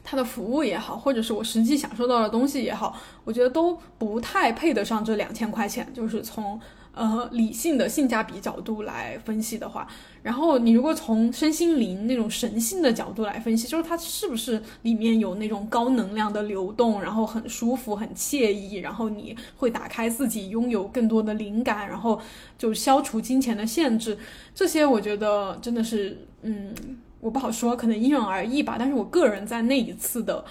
[0.03, 5.87] 它的服务也好，或者是我实际享受到的东西也好，我觉得都不太配得上这两千块钱。
[5.93, 6.59] 就是从
[6.93, 9.87] 呃理性的性价比角度来分析的话，
[10.21, 22.19] 然后你如果从身心灵那种神性的角度来分析，就是它是不是里面有那种高能量的流动，然后很舒服、很惬意，然后你会打开自己，拥有更多的灵感，然后
[22.57, 24.17] 就消除金钱的限制，
[24.53, 26.75] 这些我觉得真的是嗯。
[27.23, 28.75] 我不好说，可能因人而异吧。
[28.77, 30.43] 但是我个人在那一次的，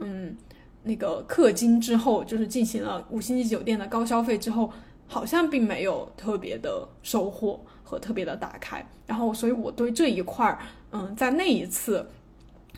[0.00, 0.36] 嗯，
[0.82, 4.72] 那个氪金之后，就是进行了五星级酒店的高消费之后，
[5.06, 8.84] 好像并没有特别的收获和特别的打开。
[9.06, 10.58] 然后，所以我对这一块儿，
[10.90, 12.04] 嗯，在那一次。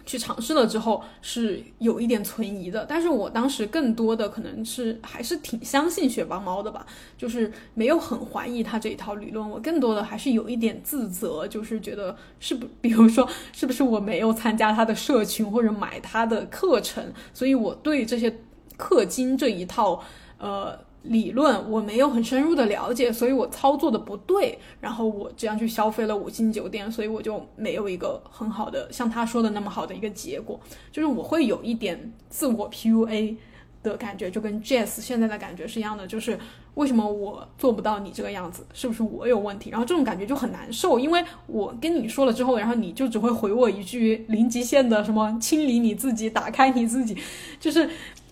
[0.09, 6.87] 去尝试了之后是有一点存疑的，但是我当时更多的可能是还是挺相信雪豹猫的吧，
[7.19, 18.35] 就是没有很怀疑他这一套理论，我更多的还是有一点自责，就是觉得是不，比如说是不是我没有参加他的社群或者买他的课程，所以我对这些
[18.79, 20.03] 氪金这一套，
[20.39, 20.88] 呃。
[21.03, 33.37] 理论我没有很深入的了解，所以我操作的不对，然后我这样去消费了五星酒店，所以我就没有一个很好的像他说的那么好的一个结果，就是我会有一点自我 PUA
[33.83, 36.37] 的感觉，就跟 Jess 现在的感觉是一样的，就是
[36.75, 39.71] 为什么我做不到你这个样子，是不是我有问题？
[39.71, 47.17] 然后这种感觉就很难受，因为我跟你说了之后，然后你就只会回我一句零极限的什么清理你自己，打开你自己，
[47.61, 47.89] 就是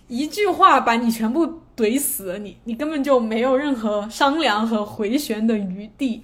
[0.09, 1.61] 一句话把你全部。
[1.77, 6.23] 怼死你，你根本就没有任何商量和回旋的余地，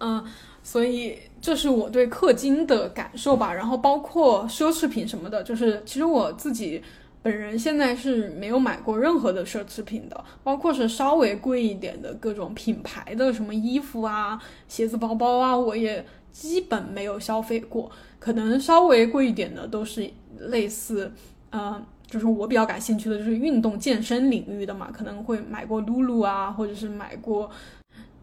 [0.00, 0.24] 嗯，
[0.62, 3.52] 所以这是我对氪金的感受吧。
[3.52, 6.82] 然后包括奢侈品什么的，就是其实我自己
[7.20, 17.90] 本人现在是没有买过任何的奢侈品的，包括是稍微贵一点的各种品牌的什么衣服啊、鞋子、包包啊，我也基本没有消费过。
[18.18, 21.12] 可能稍微贵一点的都是类似，
[21.52, 21.84] 嗯。
[22.10, 27.50] 就是我比较感兴趣的就是运动健身领域的嘛，可能会买过 Lulu 啊，或者是买过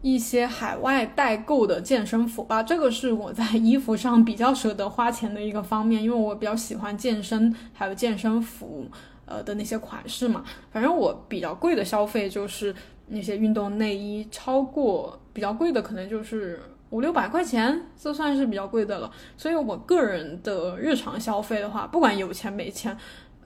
[0.02, 2.60] 一些海外代购的健身服吧。
[2.60, 8.86] 这个是我在衣服上比较舍得花钱的一个方面，因为我比较喜欢健身，还有健身服
[9.24, 10.42] 呃的那些款式嘛。
[10.72, 12.74] 反正我比较贵的消费就是
[13.06, 16.60] 那些运动内衣，超过比较贵的可能就是
[16.90, 19.08] 五六百块钱，这算是比较贵的了。
[19.36, 22.96] 所以我个人的日常消费的话，不管有钱没钱。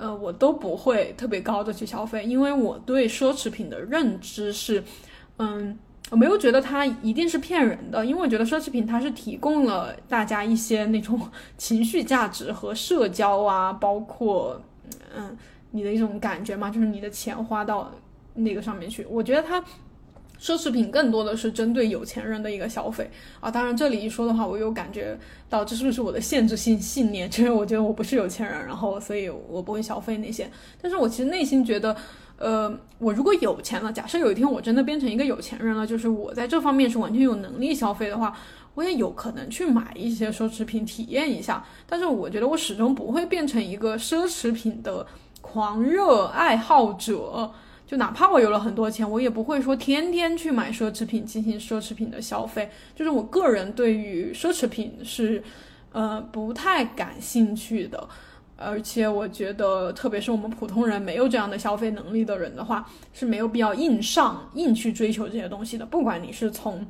[0.01, 4.83] 呃，我都不会特别高的去消费，因为我对奢侈品的认知是，
[5.37, 5.79] 嗯，
[6.11, 11.21] 我没有觉得它一定是骗人的，因为我觉得奢侈品它是提供了大家一些那种
[11.59, 14.61] 情绪价值和社交啊，包括
[15.15, 15.37] 嗯
[15.71, 17.93] 你的一种感觉嘛，就是你的钱花到
[18.35, 19.63] 那个上面去，我觉得它。
[20.41, 23.11] 奢侈品更多的是针对有钱人的一个消费
[23.41, 25.19] 啊，当然这里一说的话，我有感觉
[25.51, 27.29] 到这是不是我的限制性信念？
[27.29, 30.51] 就是我觉得我不是有钱人，然后所以我不会消费那些。
[30.81, 31.95] 但是我其实内心觉得，
[32.39, 38.35] 呃，我如果有钱了，假设有一天我真的变成一个有钱人了，就是我在这方面是完全有能力消费的话，
[38.75, 41.63] 我也有可能去买一些奢侈品体验一下。
[41.87, 45.07] 但是我觉得我始终不会变成一个奢侈品的
[45.43, 47.53] 狂热爱好者。
[47.91, 52.71] 就哪怕我有了很多钱，我也不会说天天去买奢侈品进行奢侈品的消费。
[52.95, 55.43] 就是我个人对于奢侈品是，
[55.91, 58.09] 呃，不太感兴趣的。
[58.57, 65.85] 而且我觉得，特别是我们普通人没有这样的消费能力的人的话，是没有必要硬上硬去追求这些东西的。
[65.85, 66.87] 不管你是从。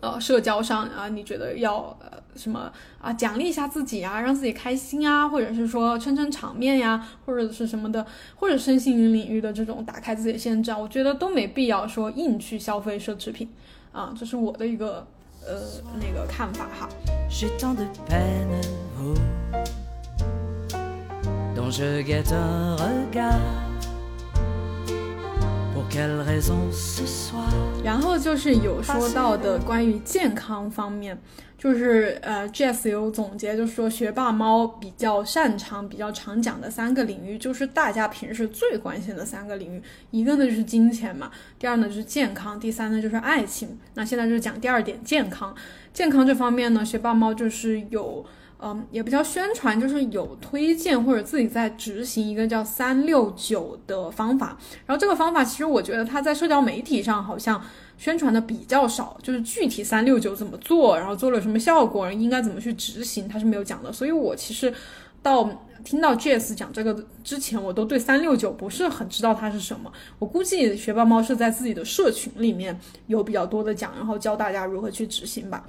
[0.00, 2.70] 呃，社交上啊，你觉得要呃什么
[3.00, 13.48] 啊，奖励一下自己啊，让自己开心啊，或者是说撑撑场面呀，或者是什么的，或者身心灵领域的这种打开自己的限制啊，我觉得都没必要说硬去消费奢侈品
[13.92, 15.06] 啊，这是我的一个
[15.46, 15.54] 呃
[16.00, 16.88] 那个看法哈。
[27.82, 31.18] 然后就是有说到的关于健康方面，
[31.56, 39.82] 就是呃，Jess 有总结，就是说学霸猫比较擅长、比较常讲的三个领域，就是大家平时最关心的三个领域。
[40.10, 43.78] 一个呢就是金钱嘛，第二呢就是健康，第三呢就是爱情。
[43.94, 45.54] 那现在就讲第二点，健康。
[45.94, 48.24] 健康这方面呢，学霸猫就是有。
[48.58, 54.56] 嗯，也不叫宣传，就是有推荐或者自己在执行一个叫三六九的方法。
[54.86, 57.62] 然后这个方法其实我觉得它在社交媒体上好像
[57.98, 63.92] 宣传的比较少，就是具体三六九怎么做，然后做了什么效果，应该怎么去执行，它是没有讲的。
[63.92, 64.72] 所以我其实
[65.22, 65.48] 到
[65.84, 69.92] 听到 Jes 讲这个之前，我都对三六九不是很知道它是什么。
[70.18, 75.66] 我估计学霸猫是在自己的社群里面有比较多的讲，然后教大家如何去执行吧。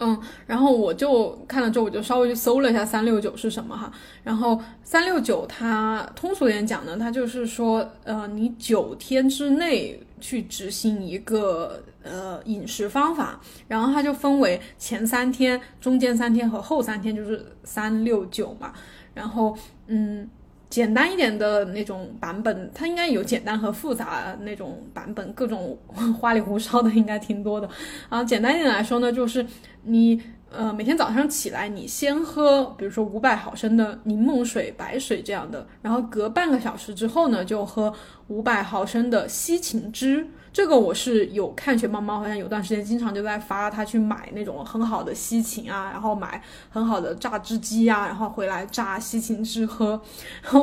[0.00, 3.92] 嗯，然后我就看了之后，我就稍微去搜了一下三六九是什么哈。
[4.22, 18.72] 然后三六九它通俗点讲呢，它就是说，呃，你九天之内去执行一个呃饮食方法，然后它就分为前三天、中间三天和后三天，就是三六九嘛。
[19.14, 20.28] 然后嗯。
[20.70, 25.78] 简单一点的那种版本，它应该有简单和复杂那种版本，各种
[26.20, 27.68] 花里胡哨的应该挺多的。
[28.08, 29.44] 啊，简单一点来说呢，就是
[29.84, 37.92] 你呃每天早上起来，你先喝，比如说五百毫升的柠檬水、白水这样的，然后隔半个小时之后呢，就喝
[38.26, 40.26] 五百毫升的西芹汁。
[40.58, 50.02] 这个我是有看，雪猫猫好像有段时间经常就在发他去买那种很好的西芹啊，然后买很好的榨汁机啊，然后回来榨西芹汁喝。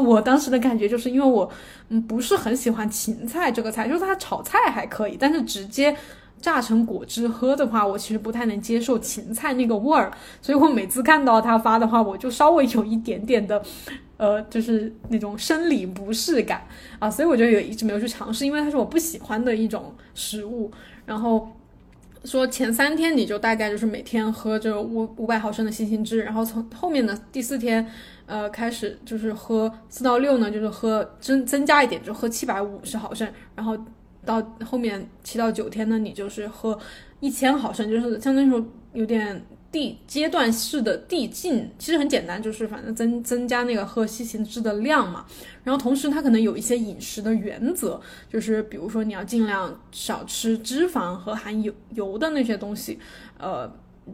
[0.04, 1.50] 我当时的感觉就是因为我
[1.88, 5.96] 嗯不是很喜欢芹菜这个菜，就是它炒菜还可以，但是直接
[6.42, 13.64] 榨成果汁喝的话，我其实不太能接受芹菜那个味儿，所以我每次看到他发的话，我就稍微有一点点的。
[14.18, 16.66] 呃，就是那种生理不适感
[17.00, 20.72] 啊，所以我就有一直没有去尝试，因为它是我不喜欢的一种食物。
[21.06, 21.52] 然后
[22.24, 27.86] 说前三天你就大概就是每天喝这五五百毫升的西芹汁，然后从后面的第四天，
[28.26, 33.78] 呃，开始就是喝四到六呢，就是喝增增加一点，就喝七百五十毫升，然后
[34.24, 36.80] 到后面七到九天呢，你就是喝
[37.20, 39.46] 一千毫升，就是相当于说有点。
[39.76, 45.26] 递阶段式的递进其实很简单，就是反正增增加那个喝西芹汁的量嘛。
[45.66, 48.00] 然后同时它可能有一些饮食的原则，
[48.30, 52.98] 就是比如说你要尽量少吃脂肪和含油油的那些东西，
[53.38, 53.68] 呃，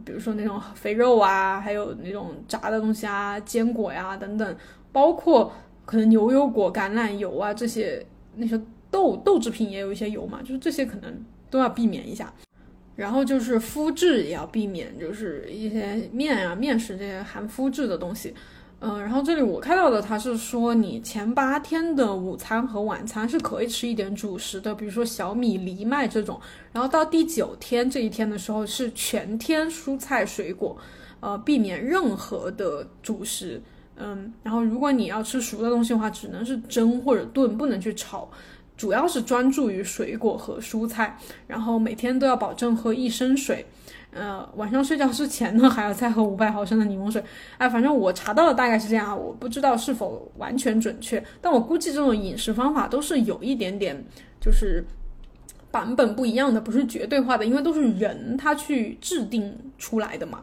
[0.04, 4.56] 比如说那种肥肉啊，还有那种炸的东西啊，坚果呀等等，
[4.90, 5.52] 包括
[5.84, 8.04] 可能牛油果、橄榄油啊这些
[8.34, 8.60] 那些
[8.90, 12.34] 豆豆制品也有一些油嘛，就是这些可能都要避免一下。
[12.94, 18.34] 然后就是麸质也要避免，就是一些面啊、面食这些含麸质的东西，
[18.80, 26.40] 嗯，然后这里我看到的，他是说你前八天的午餐和晚餐是可以吃一点主食的，比如说小米、藜麦这种。
[26.72, 30.76] 然后到第九天这一天的时候是全天蔬菜水果，
[31.20, 33.62] 呃，避免任何的主食。
[33.96, 38.28] 嗯，然后如果你要吃熟的东西的话，只能是蒸或者炖，不能去炒。
[38.82, 41.16] 主要是专注于水果和蔬菜，
[41.46, 43.64] 然后每天都要保证喝一升水。
[44.12, 47.22] 呃，晚上睡觉之前呢，还要再喝五百毫升的柠檬水。
[47.58, 54.04] 哎，反正我查到的大概是这样，我不知道是否完全准确，但我估计这种饮食方法都是有一点点
[54.40, 54.84] 就是
[55.70, 60.42] 版本不一样的，不是绝对化的，因为都是人他去制定出来的嘛。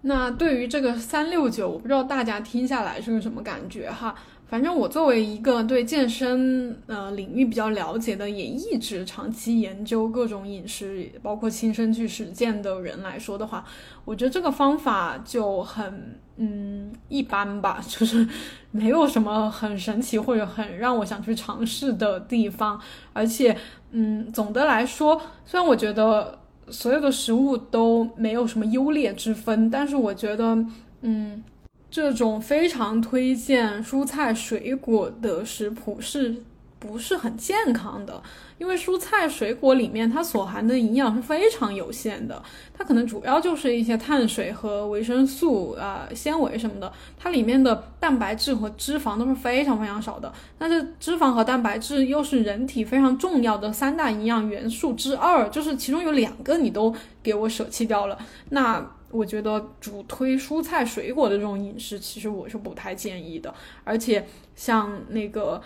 [0.00, 4.16] 那对于这个三六九，我不知道大家听下来是个什么感觉哈。
[4.48, 13.62] 反正我作为一个对健身呃领域比较了解的，也一直长期研究各种饮食，包括亲身去实践的人来说的话，
[14.06, 18.26] 我觉得这个方法就很嗯一般吧， 就是
[18.70, 22.80] 没有什么很神奇或者很让我想去尝试的地方。
[23.12, 23.54] 而且
[23.90, 26.38] 嗯，总的来说，虽然我觉得
[26.68, 30.56] 所有的食物都没有什么优劣之分，但是我觉得
[31.02, 31.44] 嗯。
[31.90, 36.36] 这种非常推荐蔬菜水果的食谱是
[36.78, 38.22] 不是很健康的？
[38.58, 42.40] 因为蔬菜水果里面它所含的营养是非常有限的，
[42.72, 50.32] 它可能主要就是一些碳水和维生素啊、纤维什么的，它里面的蛋白质和脂肪都是非常非常少的。
[50.58, 58.18] 但是脂肪和蛋白质又是人体非常重要的三大营养元素之二，就是其中有两个你都给我舍弃掉了，
[58.50, 58.97] 那。
[59.10, 63.52] 我觉得主推蔬菜水果的这种饮食，其实我是不太建议的。
[63.84, 65.60] 而且像那个，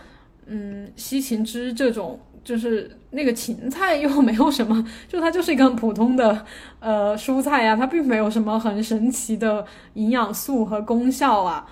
[0.46, 6.46] 嗯，西芹汁这种，就是那个芹菜 又没有什么，就它就是一个很普通的
[6.78, 11.66] 呃蔬菜呀，它并没有什么很神奇的营养素和功效啊。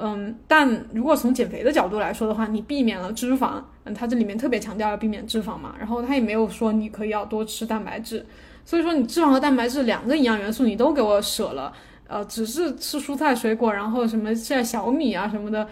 [0.00, 8.24] 嗯，但如果从减肥的角度来说的话，你避免了脂肪，嗯，它这里面特别强调要避免脂肪嘛，然后它也没有说你可以要多吃蛋白质。
[8.68, 11.72] 所以说，你脂肪和蛋白质两个营养元素你都给我舍了，
[12.06, 15.66] 呃，只是吃蔬菜水果，然后什么现在小米啊什么的，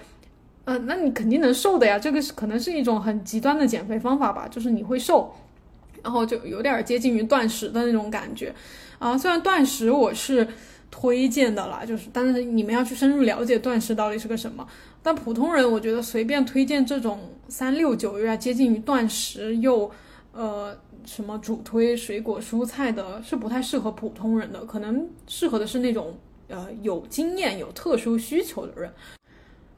[0.64, 1.98] 呃，那你肯定能瘦的呀。
[1.98, 5.30] 这个是可能是一种很极端的减肥方法吧，就是你会瘦，
[6.02, 8.50] 然后就有点接近于断食的那种感觉
[8.98, 9.18] 啊。
[9.18, 10.48] 虽然断食我是
[10.90, 14.66] 推荐的啦，就是但是你们要去深入了解断食到底是个什么。
[15.02, 19.90] 但普通人我觉得随便推荐这种三六九有点接近于断食又
[20.32, 20.74] 呃。
[21.06, 28.92] 什么主推水果蔬菜的，是不太适合普通人的，可能适合的是那种呃有经验、有特殊需求的人。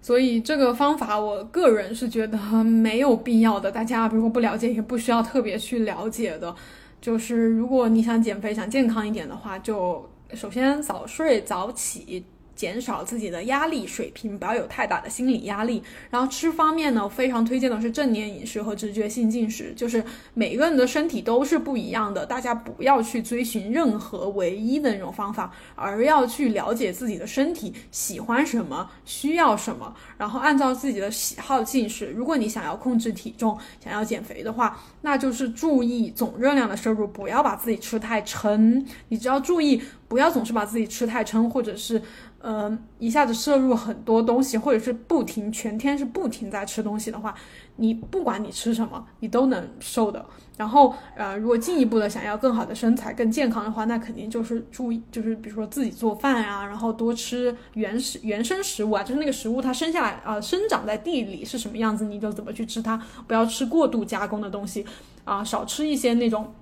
[0.01, 3.71] 所以这个方法，我个人是觉得没有必要的。
[3.71, 6.55] 大家如果不了解，也不需要特别去了解的。
[7.01, 12.25] 就是如果你想减肥、想健康一点的话，就首先早睡早起。
[12.59, 15.81] 减少自己的压力水平，不要有太大的心理压力。
[16.11, 19.73] 然后吃方面呢，非常推荐的是正念饮食和直觉性进食。
[19.77, 20.03] 就是
[20.35, 32.07] 每个人的身体都是不一样的，大家不要去追寻任何唯一的那种方法，而要去了解自己的身体喜欢什么，需要什么，然后按照自己的喜好进食。
[32.07, 38.85] 如果你想要控制体重，想要减肥的话，那就是注意总热量的摄入，不要把自己吃太撑。
[39.11, 42.03] 你只要注意，不要总是把自己吃太撑，或者是。
[42.41, 47.35] 嗯，一下子摄入很多东西，或者是不停全天是不停在吃东西的话，
[47.77, 50.25] 你不管你吃什么，你都能瘦的。
[50.57, 64.87] 然后，呃，如果进一步的想要更好的身材、更健康的话，那肯定就是注意，就是比如说自己做饭啊，然后多吃原始原生食物啊，就是那个食物它生下来啊，生长在地里是什么样子，你就怎么去吃它，不要吃过度加工的东西
[65.25, 66.53] 啊，少吃一些那种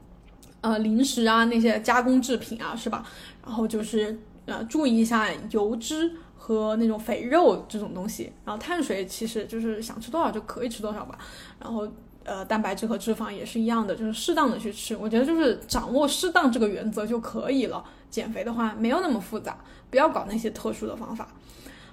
[0.62, 3.04] 呃零食啊，那些加工制品啊，是吧？
[3.44, 4.18] 然后就是。
[4.46, 11.18] 呃，注意一下油脂和那种肥肉这种东西，然后碳水其实就是想吃多少就可以吃多少吧。
[11.60, 11.86] 然后
[12.24, 14.96] 呃，蛋白质和脂肪也是一样的，就是适当的去吃。
[14.96, 17.84] 我觉得就是掌握适当这个原则就可以了。
[18.08, 19.58] 减肥的话没有那么复杂，
[19.90, 21.28] 不要搞那些特殊的方法。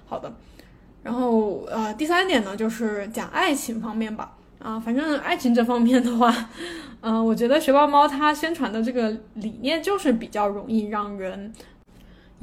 [0.06, 0.32] 好的，
[1.02, 4.36] 然后呃，第三点呢就是讲爱情方面吧。
[4.60, 6.32] 啊，反正爱情这方面的话，
[7.00, 11.52] 嗯，我觉得学霸猫它宣传的这个理念就是比较容易让人。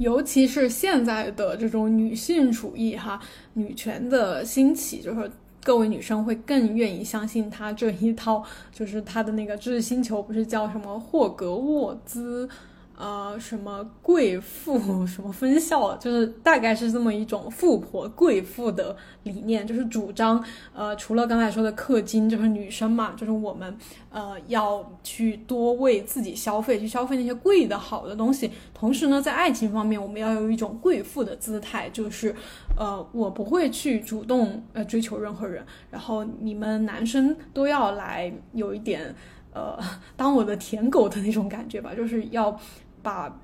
[0.02, 3.20] 尤其是现在的这种女性主义哈，
[3.54, 5.30] 女权的兴起，就是
[5.64, 12.48] 各位女生会更愿意相信他这一套，就是他的那个知识星球不是叫什么霍格沃兹，
[12.96, 20.42] 呃，什么贵妇， 什么分校，就是大概是这么一种富婆贵妇的理念，就是主张，
[20.74, 23.76] 呃，除了刚才说的氪金，就是女生嘛，就是我们，
[24.10, 28.50] 呃，要去多为自己消费，去消费那些贵的好的东西。
[28.74, 32.34] 同时呢，在爱情方面，我们要有一种贵妇的姿态，就是，
[32.76, 39.14] 呃，我不会去主动呃追求任何人，然后你们男生都要来有一点，
[39.52, 39.78] 呃，
[40.16, 42.58] 当我的舔狗的那种感觉吧，就是要。
[43.04, 43.36] 把，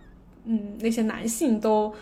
[0.45, 1.93] 嗯，那些男性都，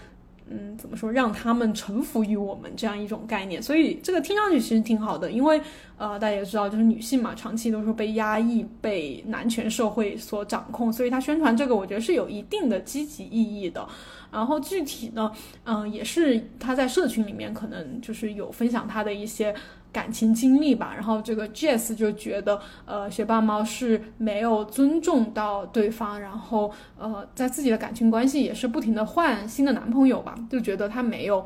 [0.46, 5.58] 嗯，怎么说，让他们臣服于我们这样一种概念，所以这个听上去其实挺好的，因为，
[5.96, 13.88] 呃，大家也知道，就是女性嘛，长期都是被压抑、被男权社会所掌控，所以他宣传这个，我觉得是有一定的积极意义的。
[14.30, 15.32] 然后具体呢，
[15.64, 19.54] 嗯，也是他在社群里面可能就是有分享他的一些。
[19.96, 31.42] 感情经历吧，然后这个 Jess 就觉得，呃，学霸猫是没有尊重到对方，然后，呃，在自己的感情关系也是不停的换新的男朋友吧，就觉得他没有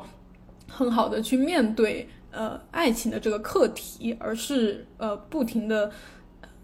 [0.67, 5.89] 很好的去面对，呃，爱情的这个课题，而是，呃，不停的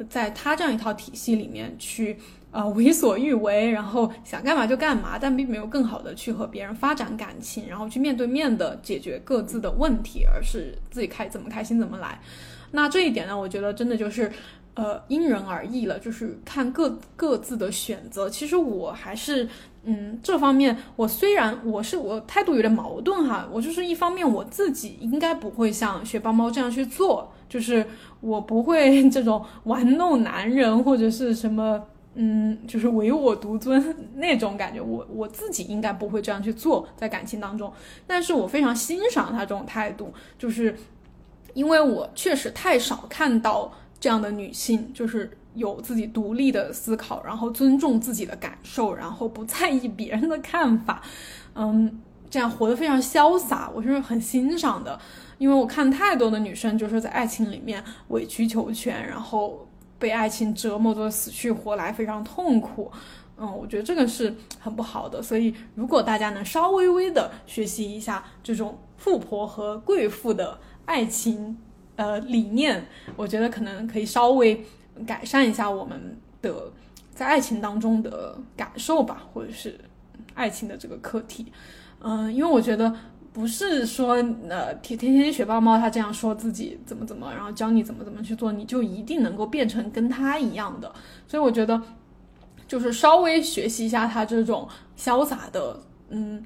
[0.09, 2.17] 在 他这样一套体系里面去。
[2.58, 12.20] 啊，为所欲为，然后想干嘛就干嘛，但并没有更好的去和别人发展感情，然后去面对面的解决各自的问题，而是自己开怎么开心怎么来。
[12.72, 14.32] 那这一点呢，我觉得真的就是，
[14.74, 18.28] 呃，因人而异了，就是看各各自的选择。
[18.28, 19.47] 其实我还是，
[19.84, 27.86] 嗯，这方面我虽然我是我态度有点矛盾哈，我就是一方面我自己应该不会像学霸猫这样去做，就是
[28.20, 31.80] 我不会 这种玩弄男人或者是什么。
[32.20, 37.72] 嗯，就是唯我独尊 那种感觉，我我自己应该不会这样去做在感情当中，
[38.07, 40.76] 但是我非常欣赏他这种态度，就是
[41.53, 51.03] 因为我确实太少看到这样的女性，就是有自己独立的思考，然后尊重自己的感受，然后不在意别人的看法，
[51.53, 51.99] 嗯，
[52.32, 54.99] 这样活得非常潇洒，我是很欣赏的，
[55.38, 59.66] 因为我看太多的女生就是在爱情里面委曲求全，然后。
[59.99, 62.91] 被爱情折磨得死去活来，非常痛苦。
[63.37, 65.21] 嗯，我觉得这个是很不好的。
[65.21, 71.57] 所以，如果大家能稍微微的学习一下这种富婆和贵妇的爱情
[71.95, 74.65] 呃理念，我觉得可能可以稍微
[75.05, 76.71] 改善一下我们的
[77.13, 79.79] 在爱情当中的感受吧，或者是
[80.33, 81.51] 爱情的这个课题。
[81.99, 82.93] 嗯，因为我觉得。
[83.38, 84.15] 不是说，
[84.49, 90.91] 呃，天天天学霸猫他这样说自己怎么怎么，然后教你怎么怎么去做，你就一定能够变成跟他一样的。
[91.27, 91.79] 所以我觉得，
[92.67, 94.67] 就是稍微学习一下他这种
[94.97, 95.79] 潇洒的，
[96.09, 96.43] 嗯，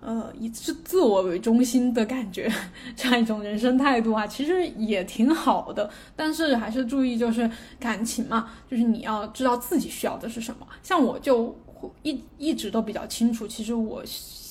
[0.00, 2.48] 呃，以自自我为中心的感觉，
[2.94, 5.90] 这样一种人生态度啊，其实也挺好的。
[6.14, 10.64] 但是还是注意，就是感情嘛，就是你要知道自己需要的是什么。
[10.84, 11.58] 像我就
[12.04, 14.04] 一一直都比较清楚，其实我。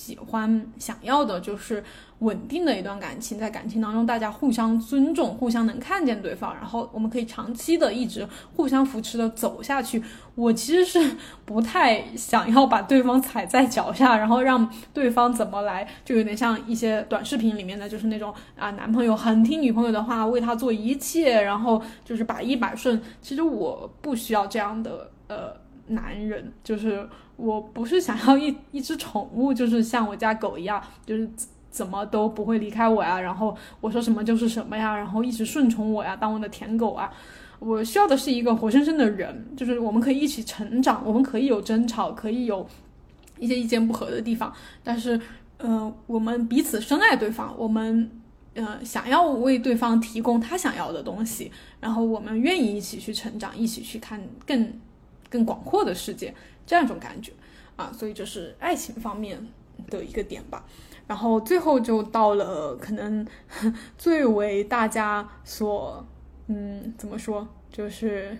[0.08, 1.84] 喜欢想要的就是
[2.20, 10.02] 稳定的一段感情，在感情当中，大家互相尊重，互相能看见对方，然后我们可以长期的一直互相扶持的走下去。
[10.34, 22.98] 我其实是不太想要把对方踩在脚下，然后让对方怎么来，就有点像一些短视频里面的，就是那种啊，男朋友很听女朋友的话，为她做一切，然后就是百依百顺。
[23.20, 25.52] 其实我不需要这样的呃
[25.88, 27.08] 男人，就是。
[27.38, 31.30] 我不是想要一一只宠物，就是像我家狗一样，就是
[31.70, 33.20] 怎么都不会离开我呀。
[33.20, 37.08] 然后我说什么就是什么呀，然后一直顺从我呀，当我的舔狗啊。
[37.60, 42.66] 我需要的是一个活生生的人，就是我们可以一起成长，我们可以有争吵，可以有
[43.38, 45.20] 一些意见不合的地方，但是，
[45.58, 48.10] 呃，我们彼此深爱对方，我们，
[48.54, 54.72] 呃，想要为对方提供他想要的东西，然后我们愿意一起去成长，一起去看更
[55.28, 56.34] 更广阔的世界。
[56.66, 57.32] 这样一种感觉
[57.76, 59.46] 啊，所以这是爱情方面
[59.88, 60.64] 的一个点吧。
[61.06, 63.26] 然后最后就到了可能
[63.96, 66.06] 最为大家所
[66.48, 68.36] 嗯怎么说，就是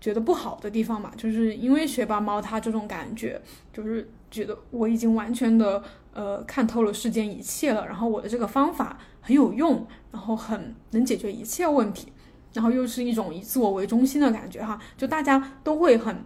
[0.00, 3.40] 觉得不好的地方嘛，就是因为学霸猫它这种感觉，
[3.72, 5.80] 就是觉得我已经完全的
[6.12, 12.12] 呃看透了世间一切了，然后我的这个方法很有用，然后很能解决一切问题，
[12.54, 16.16] 然后又是一种以自我为中心的感觉哈，就大家都会很。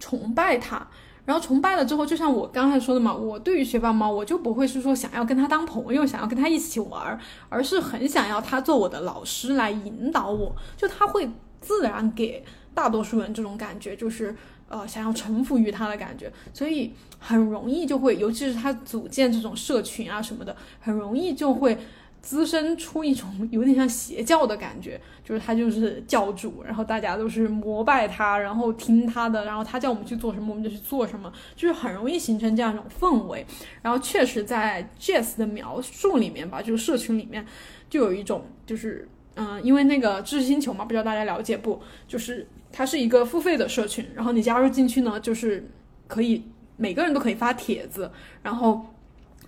[0.00, 0.86] 崇拜他，
[1.24, 11.28] 然后崇拜了之后，就像我刚才说的嘛，我对于学霸猫，我就不会是说想要跟他当朋友，想要跟他一起玩，而是很想要他做我的老师来引导我，就他会
[11.60, 14.32] 自然给大多数人这种感觉，就是
[14.68, 21.76] 呃想要臣服于他的感觉，所以很容易就会，尤其是他组建这种社群啊什么的，很容易就会
[22.20, 33.46] 滋生出一种有点像邪教的感觉， 就是他就是教主，然后大家都是膜拜他，然后听他的，然后他叫我们去做什么我们就去做什么，就是很容易形成这样一种氛围。
[33.80, 37.46] 然后确实在 Jazz 的描述里面吧，就是社群里面
[37.88, 41.80] 就有一种就是嗯，因为那个知识星球嘛，不知道大家了解不？
[42.06, 45.70] 就是它是一个付费的社群，然后你加入进去呢，就是
[46.06, 46.44] 可以
[46.76, 48.10] 每个人都可以发帖子，
[48.42, 48.84] 然后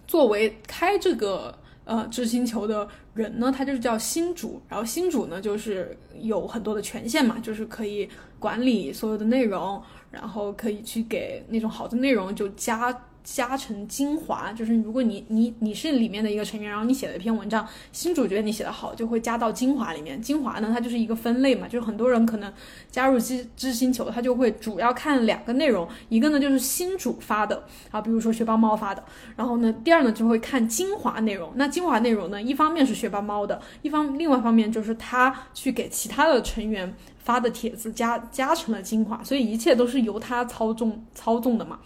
[0.06, 1.58] 作为开这个。
[1.90, 12.96] 呃，知星球的人呢，他就是叫星主，然后星主呢，就是有很多的权限嘛，就是可以管理所有的内容，然后可以去给那种好的内容就加。
[13.22, 20.20] 加成精华，就是如果你你你是里面的一个成员，然后你写了一篇文章，新主角你写的好，就会加到精华里面。
[20.20, 22.52] 精华呢，它就是一个分类嘛，就是很多人可能
[22.90, 29.02] 加入知知星球，他就会主要看两个内容，一个呢就是新主发的啊，比如说学霸猫发的，
[29.36, 31.52] 然后呢，第二呢就会看精华内容。
[31.56, 41.78] 那精华内容呢，一方面是学霸猫的，一方另外一方面就是他去给其他的成员发的帖子加加成了精华，所以一切都是由他操纵操纵的嘛。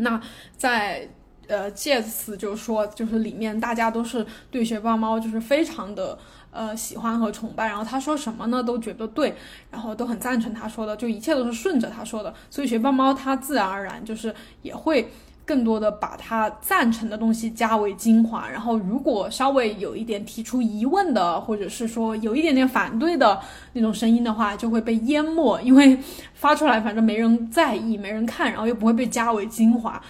[0.00, 0.20] 那
[0.56, 1.08] 在
[1.48, 6.18] 呃借此就是说，就是里面大家都是对学霸猫就是非常的
[6.50, 9.34] 呃喜欢和崇拜，然后他说什么呢都觉得对，
[9.70, 15.10] 然后都很赞成他说的，就一切都是顺着他说的，所以学霸猫他自然而然就是也会。
[15.50, 23.36] 更多的把他赞成的东西加为精华，然后如果稍微有一点提出疑问的，或者是说有一点点反对的
[23.72, 25.98] 那种声音的话，就会被淹没，因为
[26.34, 30.00] 发出来反正没人在意，没人看，然后又不会被加为精华。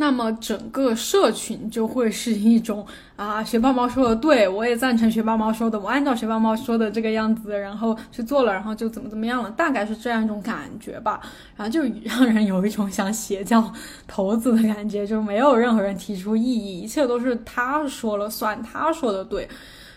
[0.00, 2.86] 那么整个社群就会是一种
[3.16, 11.20] 啊，学霸猫说的对，我也赞成学霸猫说的，我按照学霸猫说的这个样子，然后去做了，然后就怎么怎么样了，大概是这样一种感觉吧。
[11.54, 13.70] 然后就 让人有一种像邪教
[14.08, 19.46] 头子的感觉，就没有任何人提出异议，一切都是他说了算，他说的对，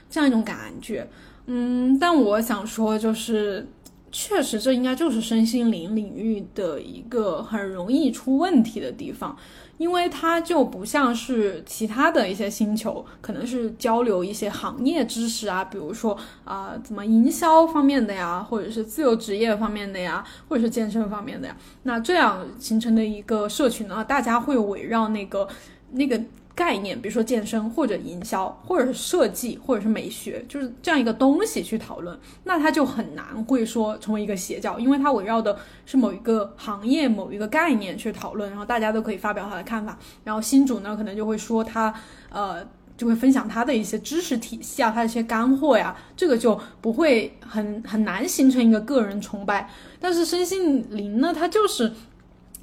[0.10, 1.08] 这样一种感觉。
[1.46, 3.66] 嗯，但我想说就是。
[4.16, 9.36] 确实，这应该就是身心灵领域的一个很容易出问题的地方，
[9.78, 25.48] 因为它就不像是其他的一些星球，可能是交流一些行业知识啊，比如说啊，怎么营销方面的呀，或者是自由职业方面的呀，或者是健身方面的呀，那这样形成的一个社群呢，大家会围绕那个
[25.92, 26.22] 那个。
[26.56, 41.92] 概念，比如说健身或者营销，或者是设计，或者是美学，就是这样一个东西去讨论，那它就很难会说成为一个邪教，因为它围绕的是某一个行业、某一个概念去讨论，然后大家都可以发表他的看法，然后新主呢可能就会说他，
[42.30, 42.64] 呃，
[42.96, 49.68] 就会分享他的一些知识体系啊，他的一些干货呀，这个就不会很很难形成一个个人崇拜，
[50.00, 51.92] 但是身心灵呢，它就是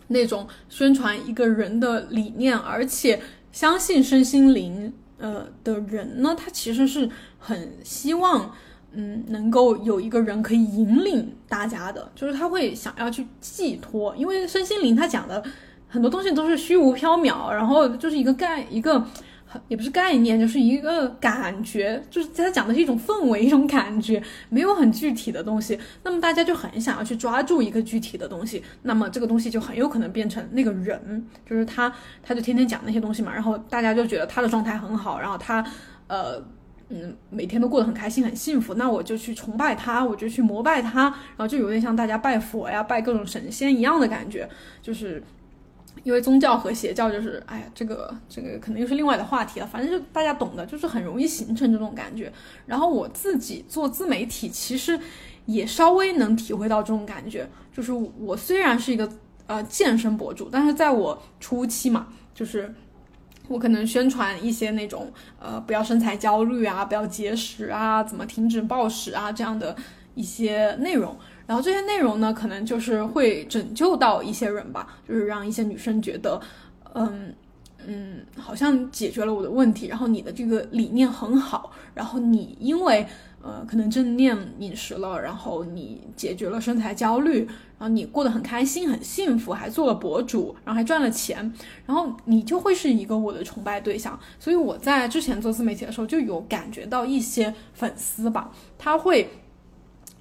[0.07, 3.21] 那种宣传一个人的理念，而且。
[3.53, 8.55] 相信身心灵呃的人呢，他其实是很希望，
[8.93, 15.43] 嗯，能够有一个人可以引领大家的，就是他会想要去寄托，因为身心灵他讲的
[15.89, 19.05] 很多东西都是虚无缥缈，然后就是一个概一个。
[19.69, 25.79] 也不是概念，就是一个感觉，就是他讲的是一种氛围，一种感觉，没有很具体的东西。
[26.05, 31.93] 那么大家就很想要去抓住一个具体的东西，那么这个东西就很有可能变成那个人，就是他，
[32.23, 35.65] 他就天天讲那些东西嘛，然后大家就觉得他的状态很好，然后他，
[36.07, 36.41] 呃，
[36.89, 44.49] 嗯，每天都过得很开心、很幸福，那我就去崇拜他，我就去膜拜他，然后就有点像大家拜佛呀、拜各种神仙一样的感觉，
[44.81, 45.23] 就是。
[46.03, 49.67] 因为宗教和邪教就是，哎呀，这个这个可能又是另外的话题了。
[49.67, 52.33] 反正就大家懂的，就是很容易形成这种感觉。
[52.67, 54.99] 然后我自己做自媒体，其实
[55.47, 57.49] 也稍微能体会到这种感觉。
[57.73, 59.09] 就是我虽然是一个
[59.47, 62.75] 呃健身博主，但是在我初期嘛，就是
[63.49, 69.77] 我可能宣传一些那种呃不要身材焦虑啊，不要节食啊，怎么停止暴食啊这样的
[70.15, 71.17] 一些内容。
[71.51, 76.41] 然后这些内容呢，可能就是会拯救到一些人吧，就是让一些女生觉得，
[76.95, 77.35] 嗯
[77.85, 79.89] 嗯，好像解决了我的问题。
[79.89, 83.05] 然后你的这个理念很好，然后你因为
[83.43, 87.45] 呃可能正念饮食了，然后你解决了身材焦虑，
[87.81, 91.53] 然后你过得很开心、很幸福，还做了博主，然后还赚了钱，
[91.85, 94.17] 然后你就会是一个我的崇拜对象。
[94.39, 99.29] 所以我在之前做自媒体的时候，就有感觉到一些粉丝吧，他会。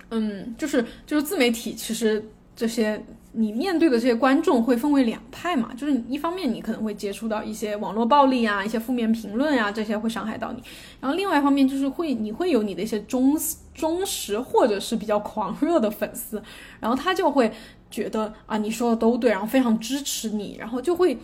[0.09, 2.23] 嗯，就是就是自媒体，其实
[2.55, 3.01] 这些
[3.31, 10.63] 你面对的这些观众会分为两派嘛，就是一方面你可能会接触到一些网络暴力啊，一些负面评论啊，这些会伤害到你，
[10.99, 13.37] 然后另外一方面就是会你会有你的一些忠
[13.73, 16.41] 忠实或者是比较狂热的粉丝，
[16.79, 17.51] 然后他就会
[17.91, 21.17] 觉得啊你说的都对，然后非常支持你，然后就会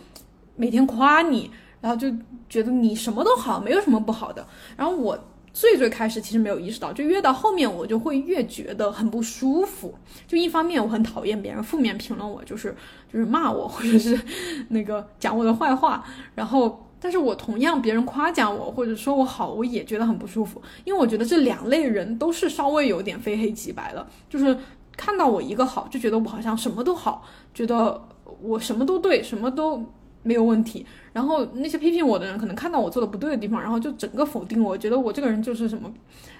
[0.54, 1.50] 每天夸你。
[1.78, 2.10] 然后就
[2.48, 4.44] 觉得你什么都好，没有什么不好的。
[4.76, 5.16] 然后我
[5.56, 9.94] 最最开始其实没有意识到，就越到后面我就会越觉得很不舒服。
[10.28, 12.76] 就一方面我很讨厌别人负面评论我，就是
[13.10, 14.20] 就是骂我或者是
[14.68, 16.04] 那个讲我的坏话，
[16.34, 16.82] 然后。
[16.98, 24.56] 但是我同样别人夸奖我或者说我好，我也觉得很不舒服，因为我觉得这两类人都是稍微有点非黑即白的，就是
[24.96, 28.02] 看到我一个好就觉得我好像什么都好，觉得
[28.40, 29.84] 我什么都对，什么都
[30.26, 30.84] 没有问题。
[31.12, 35.92] 然后那些批评我的人可能看到我做的不对的地方，然后就整个否定我，觉得我这个人就是什么，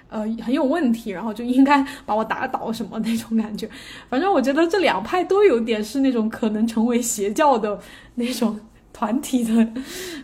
[0.09, 3.69] 呃，很有问题，然后就应该把我打倒什么那种感觉。
[4.09, 7.79] 反正我觉得这两派都有点是那种可能成为邪教的
[8.15, 8.59] 那种。
[8.93, 9.73] 团体的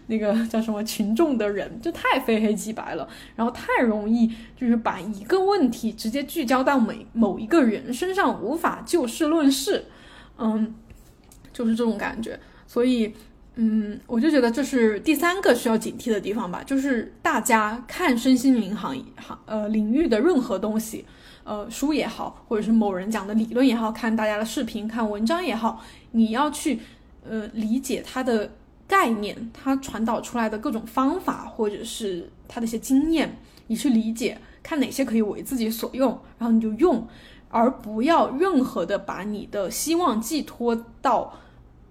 [0.08, 4.28] 那个叫什么群众的人，就太非黑即白了，然后太容易
[4.60, 9.86] 就是把一个问题直接聚焦到每某一个人身上，无法就事论事，
[10.40, 10.74] 嗯，
[11.54, 12.40] 就是这种感觉。
[12.66, 13.14] 所以，
[13.56, 21.06] 嗯，我就觉得这是第三个需要警惕的地方吧，就是大家看身心灵行行呃领域的任何东西，
[21.44, 26.80] 呃书也好，或者是某人讲的理论也好，看大家的视频、看文章也好，你要去
[27.28, 28.52] 呃理解它的。
[28.86, 37.08] 概念，它传导出来的各种方法，或者是它的一些经验，你去理解，看哪些可以为自己所用，然后你就用，
[37.50, 41.34] 而不要任何的把你的希望寄托到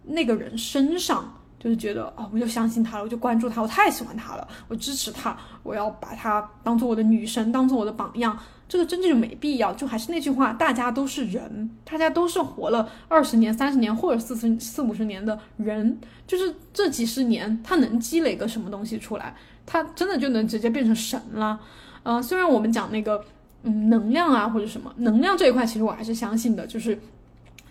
[0.05, 8.37] 那个人身上，就是觉得哦，我就相信他了，我就关注他，我太喜欢他了，我支持他，我要把他当做我的女神，当做我的榜样。
[8.69, 15.97] 这个真的就没必要，就还是那句话，大家都是人，大家都是活了二十年、三十年或者四十四五十年的人，
[16.27, 19.37] 就是这几十年他能积累个什么东西出来？
[19.65, 21.61] 他真的就能直接变成神了？
[22.03, 23.25] 呃，虽然我们讲那个
[23.63, 26.99] 嗯能量啊或者什么能量这一块，其实我还是相信的，就是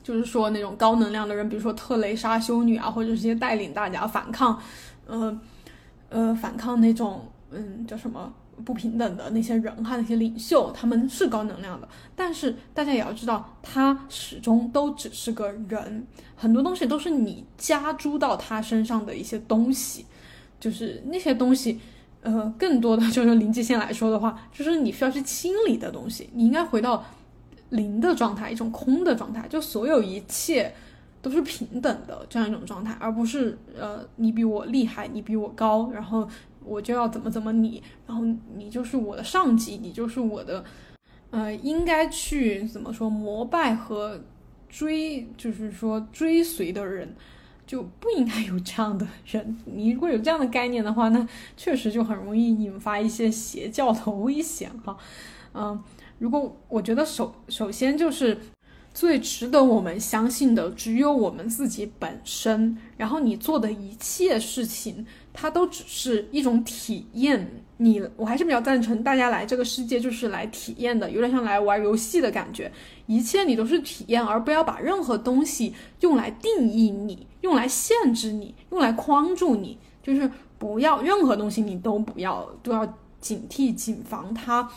[0.03, 4.59] 就是说那种高能量的人，比如说特蕾莎修女啊，或者是些带领大家反抗，
[5.07, 5.39] 呃
[6.09, 8.33] 呃反抗那种嗯叫什么？
[8.63, 20.05] 不平等的那些人哈，那些领袖，他们是高能量的，但是大家也要知道，他始终都只是个人，很多东西都是你加诸到他身上的一些东西，
[20.59, 21.79] 就是那些东西，
[22.21, 27.03] 呃，更多的就是临界线来说的话，就是你需要去清理的东西，你应该回到
[27.71, 30.73] 零的状态，一种空的状态，就所有一切
[31.21, 36.25] 都是平等的这样一种状态，而不是呃，你比我厉害，你比我高，然后。
[36.63, 38.23] 我就要怎么怎么你，然后
[38.55, 40.63] 你就是我的上级，你就是我的，
[41.31, 44.21] 呃，应该去怎么说膜拜和
[44.69, 47.15] 追，就是说追随的人，
[47.65, 49.57] 就不应该有这样的人。
[49.65, 54.95] 你如果有这样的概念的话，那确实就很容易引发一些邪教的危险哈。
[55.55, 55.83] 嗯，
[56.21, 58.37] 如果我觉得首首先就是
[58.93, 65.03] 最值得我们相信的，只有我们自己本身，然后你做的一切事情。
[65.33, 72.71] 它都只是一种体验，你我还是比较赞成大家来这个世界就是来体验的，有点像来玩游戏的感觉。
[73.07, 79.75] 一切你都是体验，而不要把任何东西用来定义你，用来限制你，用来框住你。
[80.03, 82.85] 就是不要任何东西你都不要，都要
[83.19, 84.69] 警惕、谨防它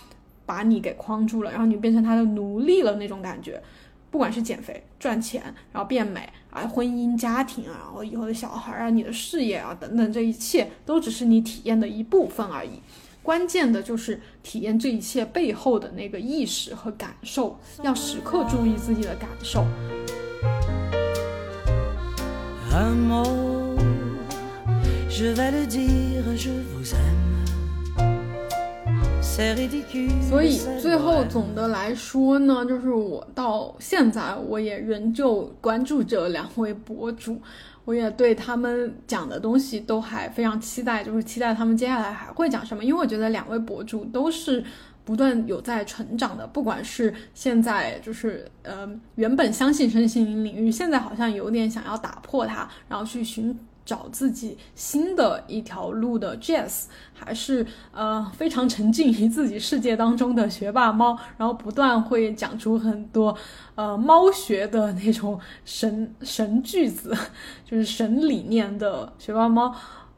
[0.47, 3.63] 把你给框住了，然后你变成他的奴隶了那种感觉。
[4.11, 5.43] 不管是减肥、赚钱，
[5.73, 12.81] 然后变美啊，婚姻、家庭啊，然后以后的小孩啊，你的事业啊等等，这一切都只是你体验的一部分而已。
[13.25, 19.65] 关键的就是体验这一切背后的那个意识和感受，要时刻注意自己的感受。
[30.29, 37.41] 所以最后总的来说呢，就是我到现在我也仍旧关注着两位博主，
[37.85, 42.85] 我也对他们讲的东西都还非常期待，就是期待他们接下来还会讲什么。
[42.85, 44.63] 因为我觉得两位博主都是
[45.05, 53.59] 不断有在成长的，不管是现在就是呃原本相信身心灵领域，现在好像有点想要打破它，然后去寻。
[53.85, 63.37] 找自己新的一条路的 Jazz，还是呃非常沉浸于自己世界当中的学霸猫，然后不断会讲出很多
[63.75, 67.15] 呃猫学的那种神 神句子，
[67.65, 69.75] 就是神理念的学霸猫，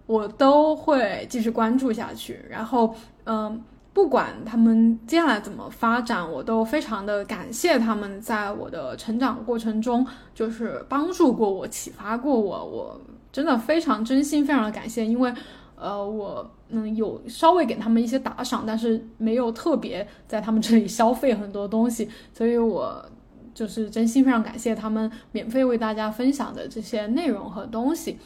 [0.06, 2.44] 我都会继续关注下去。
[2.48, 2.94] 然后
[3.24, 3.60] 嗯，
[3.92, 13.00] 不管他们接下来怎么发展，我都非常的感谢他们在我的成长过程中，就是帮助过我，启发过我，我。
[13.36, 15.30] 真的非常真心，非常的感谢，因为，
[15.74, 23.04] 呃，我嗯有稍微给他们一些打赏，但是没有特别在他们这里消费很多东西，所以我
[23.52, 28.16] 就是真心非常感谢他们免费为大家分享的这些内容和东西。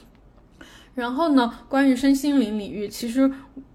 [0.95, 3.29] 然后呢，关于身心灵领域，其实。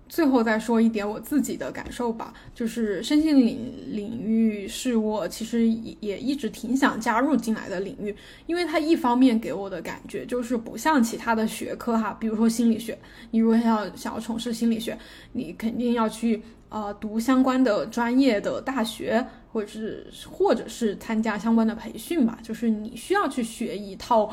[0.08, 12.98] 最后再说一点我自己的感受吧，就是身心领领域是我其实也也一直挺想加入进来的领域，因为它一方面给我的感觉就是不像其他的学科哈，比如说心理学，
[13.32, 14.98] 你如果要想要从事心理学，
[15.32, 24.32] 你肯定要去呃读相关的专业的大学，或者是或者是参加相关的培训吧，就是你需要去学一套，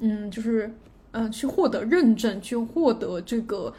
[0.00, 0.74] 嗯，就是
[1.12, 3.72] 嗯去获得认证，去获得这个。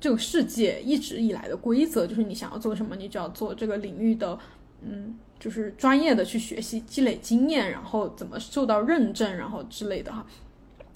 [0.00, 4.38] 这个世界一直以来的规则就是，你想要做什么，你就要做这个领域的，
[4.82, 10.24] 嗯，就是专业的去学习、积累经验，然后怎么受到认证，然后之类的哈。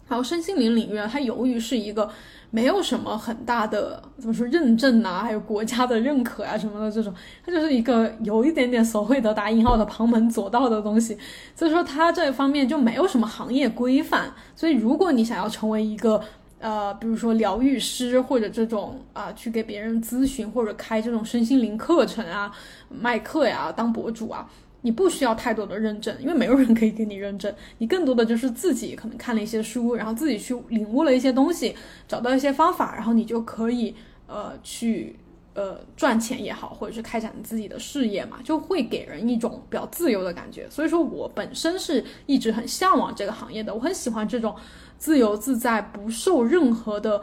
[0.08, 2.10] 然后身心灵领域啊，它由于是一个
[2.50, 7.14] 没有什么很大的怎么说认证啊，还有国家的认可啊什么的这种，
[7.46, 11.16] 它就是一个有一点点所谓的打引号的旁门左道的东西。
[11.54, 14.30] 所以说它这方面就没有什么行业规范。
[14.54, 16.22] 所以如果你想要成为一个，
[16.62, 22.52] 呃，比如说疗愈师或者这种啊，去给别人咨询或者开这种身心灵课程啊，
[22.88, 24.48] 卖课呀，当博主啊，
[24.82, 31.74] 你不需要太多的认证，因为没有人可以给你认证，你更多的就是自己可能看了一些书，然后自己去领悟了一些东西，
[32.06, 33.92] 找到一些方法，然后你就可以
[34.28, 35.16] 呃去
[35.54, 40.70] 呃赚钱也好，或者是开展自己的事业嘛，就会给人一种比较自由的感觉。
[40.70, 44.54] 所以说我本身是一直很向往这个行业的，我很喜欢这种。
[45.02, 47.20] 自由自在，不受任何的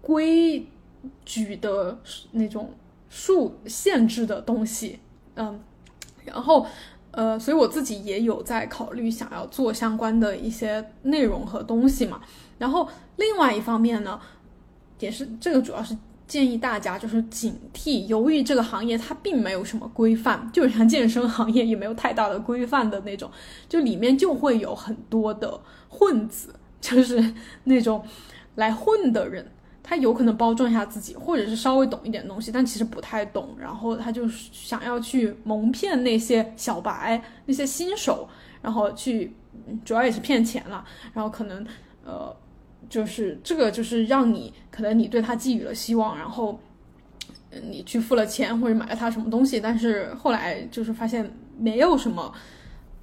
[0.00, 0.64] 规
[1.24, 1.98] 矩的
[2.30, 2.70] 那种
[3.10, 5.00] 束限制的东西，
[5.34, 5.58] 嗯，
[6.24, 6.64] 然后
[7.10, 12.20] 呃，所以我自己也有在考虑想要做相关的一些内容和东西嘛。
[12.58, 14.20] 然后另外一方面呢，
[15.00, 15.98] 也是这个主要是
[16.28, 23.28] 建议大家就是警惕，由于这个行业它并没有什么规范，就像健身行业也没有太大的规范的那种，
[23.68, 26.54] 就里面就会有很多的混子。
[26.86, 27.32] 就是
[27.64, 28.00] 那种
[28.54, 29.44] 来混的人，
[29.82, 33.56] 他有可能包装一下自己，或者是稍微懂一点东西，但其实不太懂。
[33.58, 38.28] 然后他就想要去蒙骗那些小白、那些新手，
[38.62, 39.34] 然后去
[39.84, 40.84] 主要也是骗钱了。
[41.12, 41.66] 然后可能
[42.04, 42.34] 呃，
[42.88, 46.60] 就是这个就是让你可能你对他寄予了希望，然后
[47.68, 51.28] 你去付了钱或者买了他什么东西，但是后来就是发现
[51.58, 52.32] 没有什么。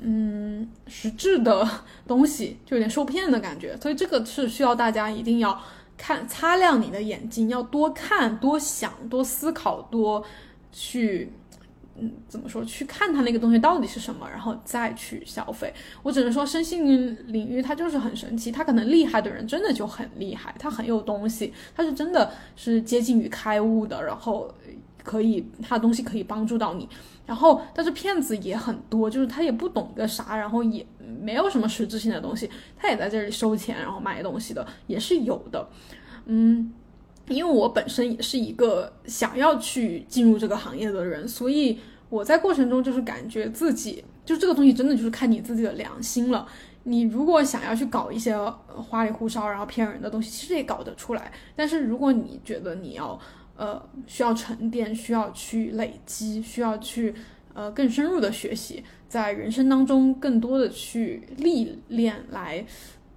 [0.06, 1.66] 嗯，实质的
[2.06, 5.58] 东西就有点受骗的感觉，所以这个是需要大家一定要
[5.98, 10.22] 看擦亮你的眼睛，要多看、多想、多思考、多
[10.74, 11.32] 去，
[11.98, 12.66] 嗯，怎么说？
[12.66, 15.74] 去看它那个东西到底是什么，然后再去消费。
[16.02, 24.54] 我只能说，身心领域它就是很神奇，它可能厉害的人真的就很厉害，它很有东西，它是真的是接近于开悟的，然后
[25.04, 26.88] 可以，他的东西可以帮助到你。
[27.26, 30.86] 然后，但是骗子也很多，就是他也不懂个啥，然后也
[31.22, 35.68] 没有什么实质性的东西，他也在这里收钱，然后卖东西的也是有的。
[36.26, 36.74] 嗯，
[37.30, 41.80] 因为我本身也是一个想要去进入这个行业的人，所以
[42.10, 46.46] 我在过程中就是感觉自己，就这个东西真的就是看你自己的良心了。
[46.86, 48.38] 你如果想要去搞一些
[48.68, 51.32] 花里胡哨然后骗人的东西，其实也搞得出来。
[51.56, 53.18] 但是如果你觉得你要，
[53.56, 57.14] 呃，需要沉淀，需要去累积，需要去
[57.54, 62.66] 呃更深入的学习，在人生当中更多的去历练，来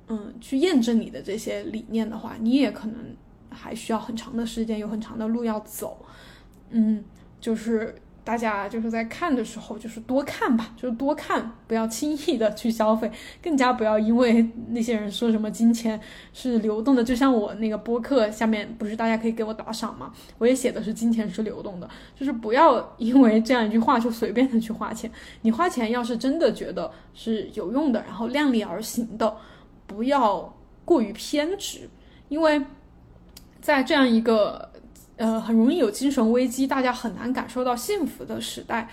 [0.09, 3.17] 嗯去验证你的这些理念的话，你也可能
[3.51, 6.05] 还需要很长的时间，有很长的路要走，
[6.71, 7.05] 嗯，
[7.41, 7.95] 就是。
[8.27, 13.09] 大家就是在看的时候，就是多看吧，就是多看，不要轻易的去消费，
[13.41, 16.01] 更加不要因为那些人说什么金钱
[16.33, 20.13] 是流动的，就像我那个播客下面不是大家可以给我打赏吗？
[20.39, 25.09] 我也写的是金钱是流动的，就是不要因为这样一句话就随便的去花钱。
[25.43, 29.37] 你花钱要是真的觉得是有用的，然后量力而行的，
[29.87, 30.53] 不要
[30.85, 31.89] 过于偏执，
[32.29, 32.61] 因为
[33.61, 34.69] 在这样一个。
[35.17, 38.89] 呃，很容易有精神危机，大家很难感受到幸福的时代，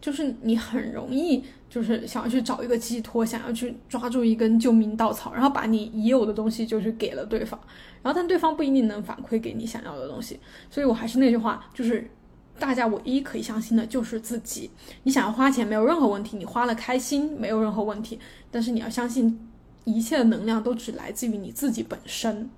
[0.00, 7.60] 就是你很容易就是想要去找一个寄托，想要去抓住一根救命稻草，然后把你已有的东西就是给了对方，
[8.02, 10.40] 然后但对方不一定能反馈给你想要的东西，
[10.70, 12.10] 所以我还是那句话，就是
[12.58, 14.70] 大家唯一可以相信的就是自己，
[15.02, 18.18] 你想要花钱没有任何问题，你花了开心没有任何问题，
[18.50, 19.38] 但是你要相信
[19.84, 22.48] 一切的能量都只来自于你自己本身。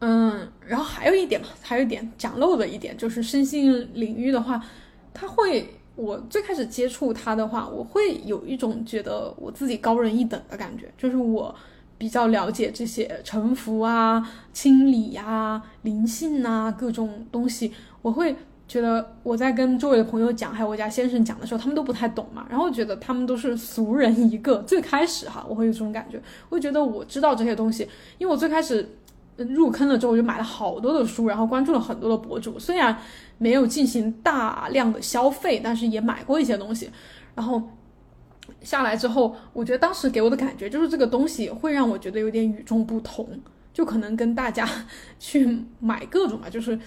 [0.00, 4.62] 嗯，然后还有一点嘛，还有一点讲漏的一点就是身心领域的话，
[5.14, 11.54] 他会我最开始接触他的话，我会有一种觉得我自己高人一等的感觉，就是我
[11.96, 17.72] 比较了解这些沉浮啊、清理呀、灵性啊各种东西，
[18.02, 18.36] 我会
[18.68, 24.58] 觉得我在跟周围的朋友讲，还有我家先生讲的时候，他们都不太懂嘛，然后觉得他们都是俗人一个。
[24.66, 26.20] 最开始哈，我会有这种感觉，
[26.50, 27.88] 我觉得我知道这些东西，
[28.18, 28.86] 因为我最开始
[29.36, 32.96] 入坑了之后，我就买了好多的书，然后关注了很多的博主，虽然
[33.38, 36.90] 没有进行大量的消费，但是也买过一些东西，
[37.34, 37.62] 然后
[38.62, 43.28] 下来之后，我觉得当时给我的感觉就是这个东西会让我觉得有点与众不同，
[43.72, 44.68] 就可能跟大家
[45.18, 46.78] 去买各种嘛，就是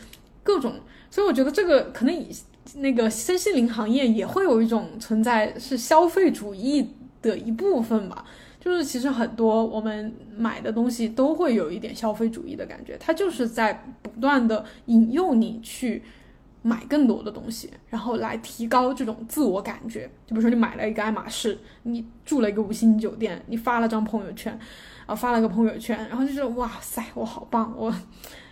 [0.44, 0.74] 各种。
[1.12, 2.30] 所以我觉得这个可能以
[2.76, 6.88] 那个身心灵行业也会有一种存在是消费主义
[7.22, 8.24] 的一部分吧，
[8.60, 16.04] 就是其实很多我们买的东西都会有一点消费主义的感觉，它就是在不断的引诱你去
[16.62, 20.02] 买更多的东西，然后来提高这种自我感觉。
[20.28, 24.60] 就比如说你买了一个爱马仕，你住了一个五星酒店，你发了张朋友圈，
[25.06, 27.94] 啊发了个朋友圈，然后就是哇塞，我好棒，我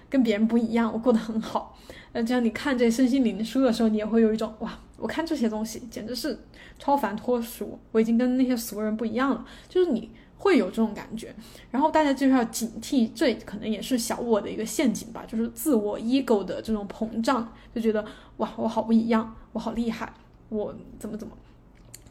[0.10, 1.78] 跟别人不一样，我过得很好。
[2.14, 6.40] 那这样你看这身心灵的书的时候，你也会有一种哇，我看这些东西简直是
[6.80, 11.34] 超凡脱俗，我已经跟那些俗人不一样了，就是你会有这种感觉。
[11.72, 18.06] 然后大家就是要警惕，这可能也是小我的一个陷阱吧，就是自我 ego 的这种膨胀，就觉得
[18.38, 20.14] 哇，我好不一样，我好厉害，
[20.50, 21.34] 我怎么怎么，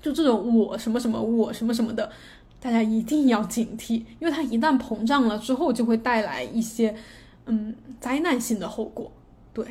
[0.03, 2.11] 就这种我什么什么我什么什么的，
[2.61, 6.95] 大家一定要警惕，因为它一旦膨胀了之后，就会带来一些
[7.47, 9.11] 嗯灾难性的后果，
[9.53, 9.65] 对。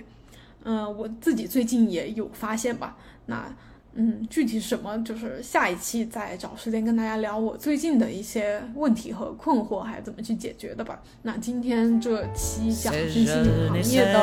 [0.67, 2.97] 嗯，我自己最近也有发现吧。
[3.27, 3.55] 那，
[3.97, 10.99] 嗯，具体什么，就是下一期再找时间跟大家聊我最近的一些问题和困惑，还怎么去解决的吧。
[11.21, 13.25] 那今天这期讲身心
[13.73, 14.19] 灵行业的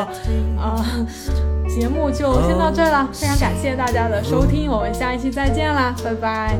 [0.58, 0.84] 啊
[1.68, 6.54] 节目就先到这儿了，非常感谢大家的收听，我们下一期再见啦，拜拜。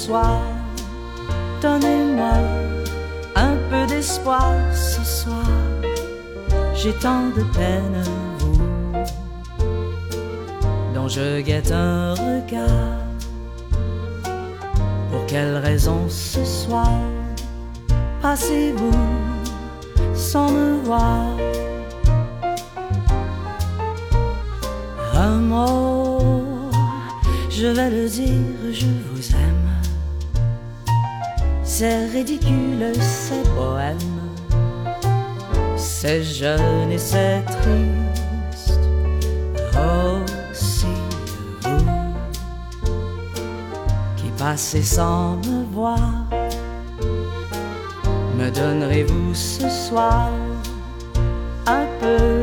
[0.00, 0.40] Bonsoir.
[1.60, 2.32] Donnez-moi
[3.36, 5.44] un peu d'espoir ce soir.
[6.74, 8.02] J'ai tant de peine,
[8.38, 8.58] vous,
[10.94, 12.96] dont je guette un regard.
[15.10, 16.88] Pour quelle raison ce soir
[18.22, 18.90] passez-vous
[20.14, 21.26] sans me voir?
[25.14, 26.40] Un mot
[27.50, 29.09] je vais le dire, je vous.
[31.82, 33.96] C'est ridicule, c'est bohème,
[35.78, 38.80] c'est jeune et c'est triste.
[39.72, 40.94] Aussi
[41.62, 41.78] vous
[44.18, 46.26] qui passez sans me voir,
[48.36, 50.28] me donnerez-vous ce soir
[51.66, 52.39] un peu?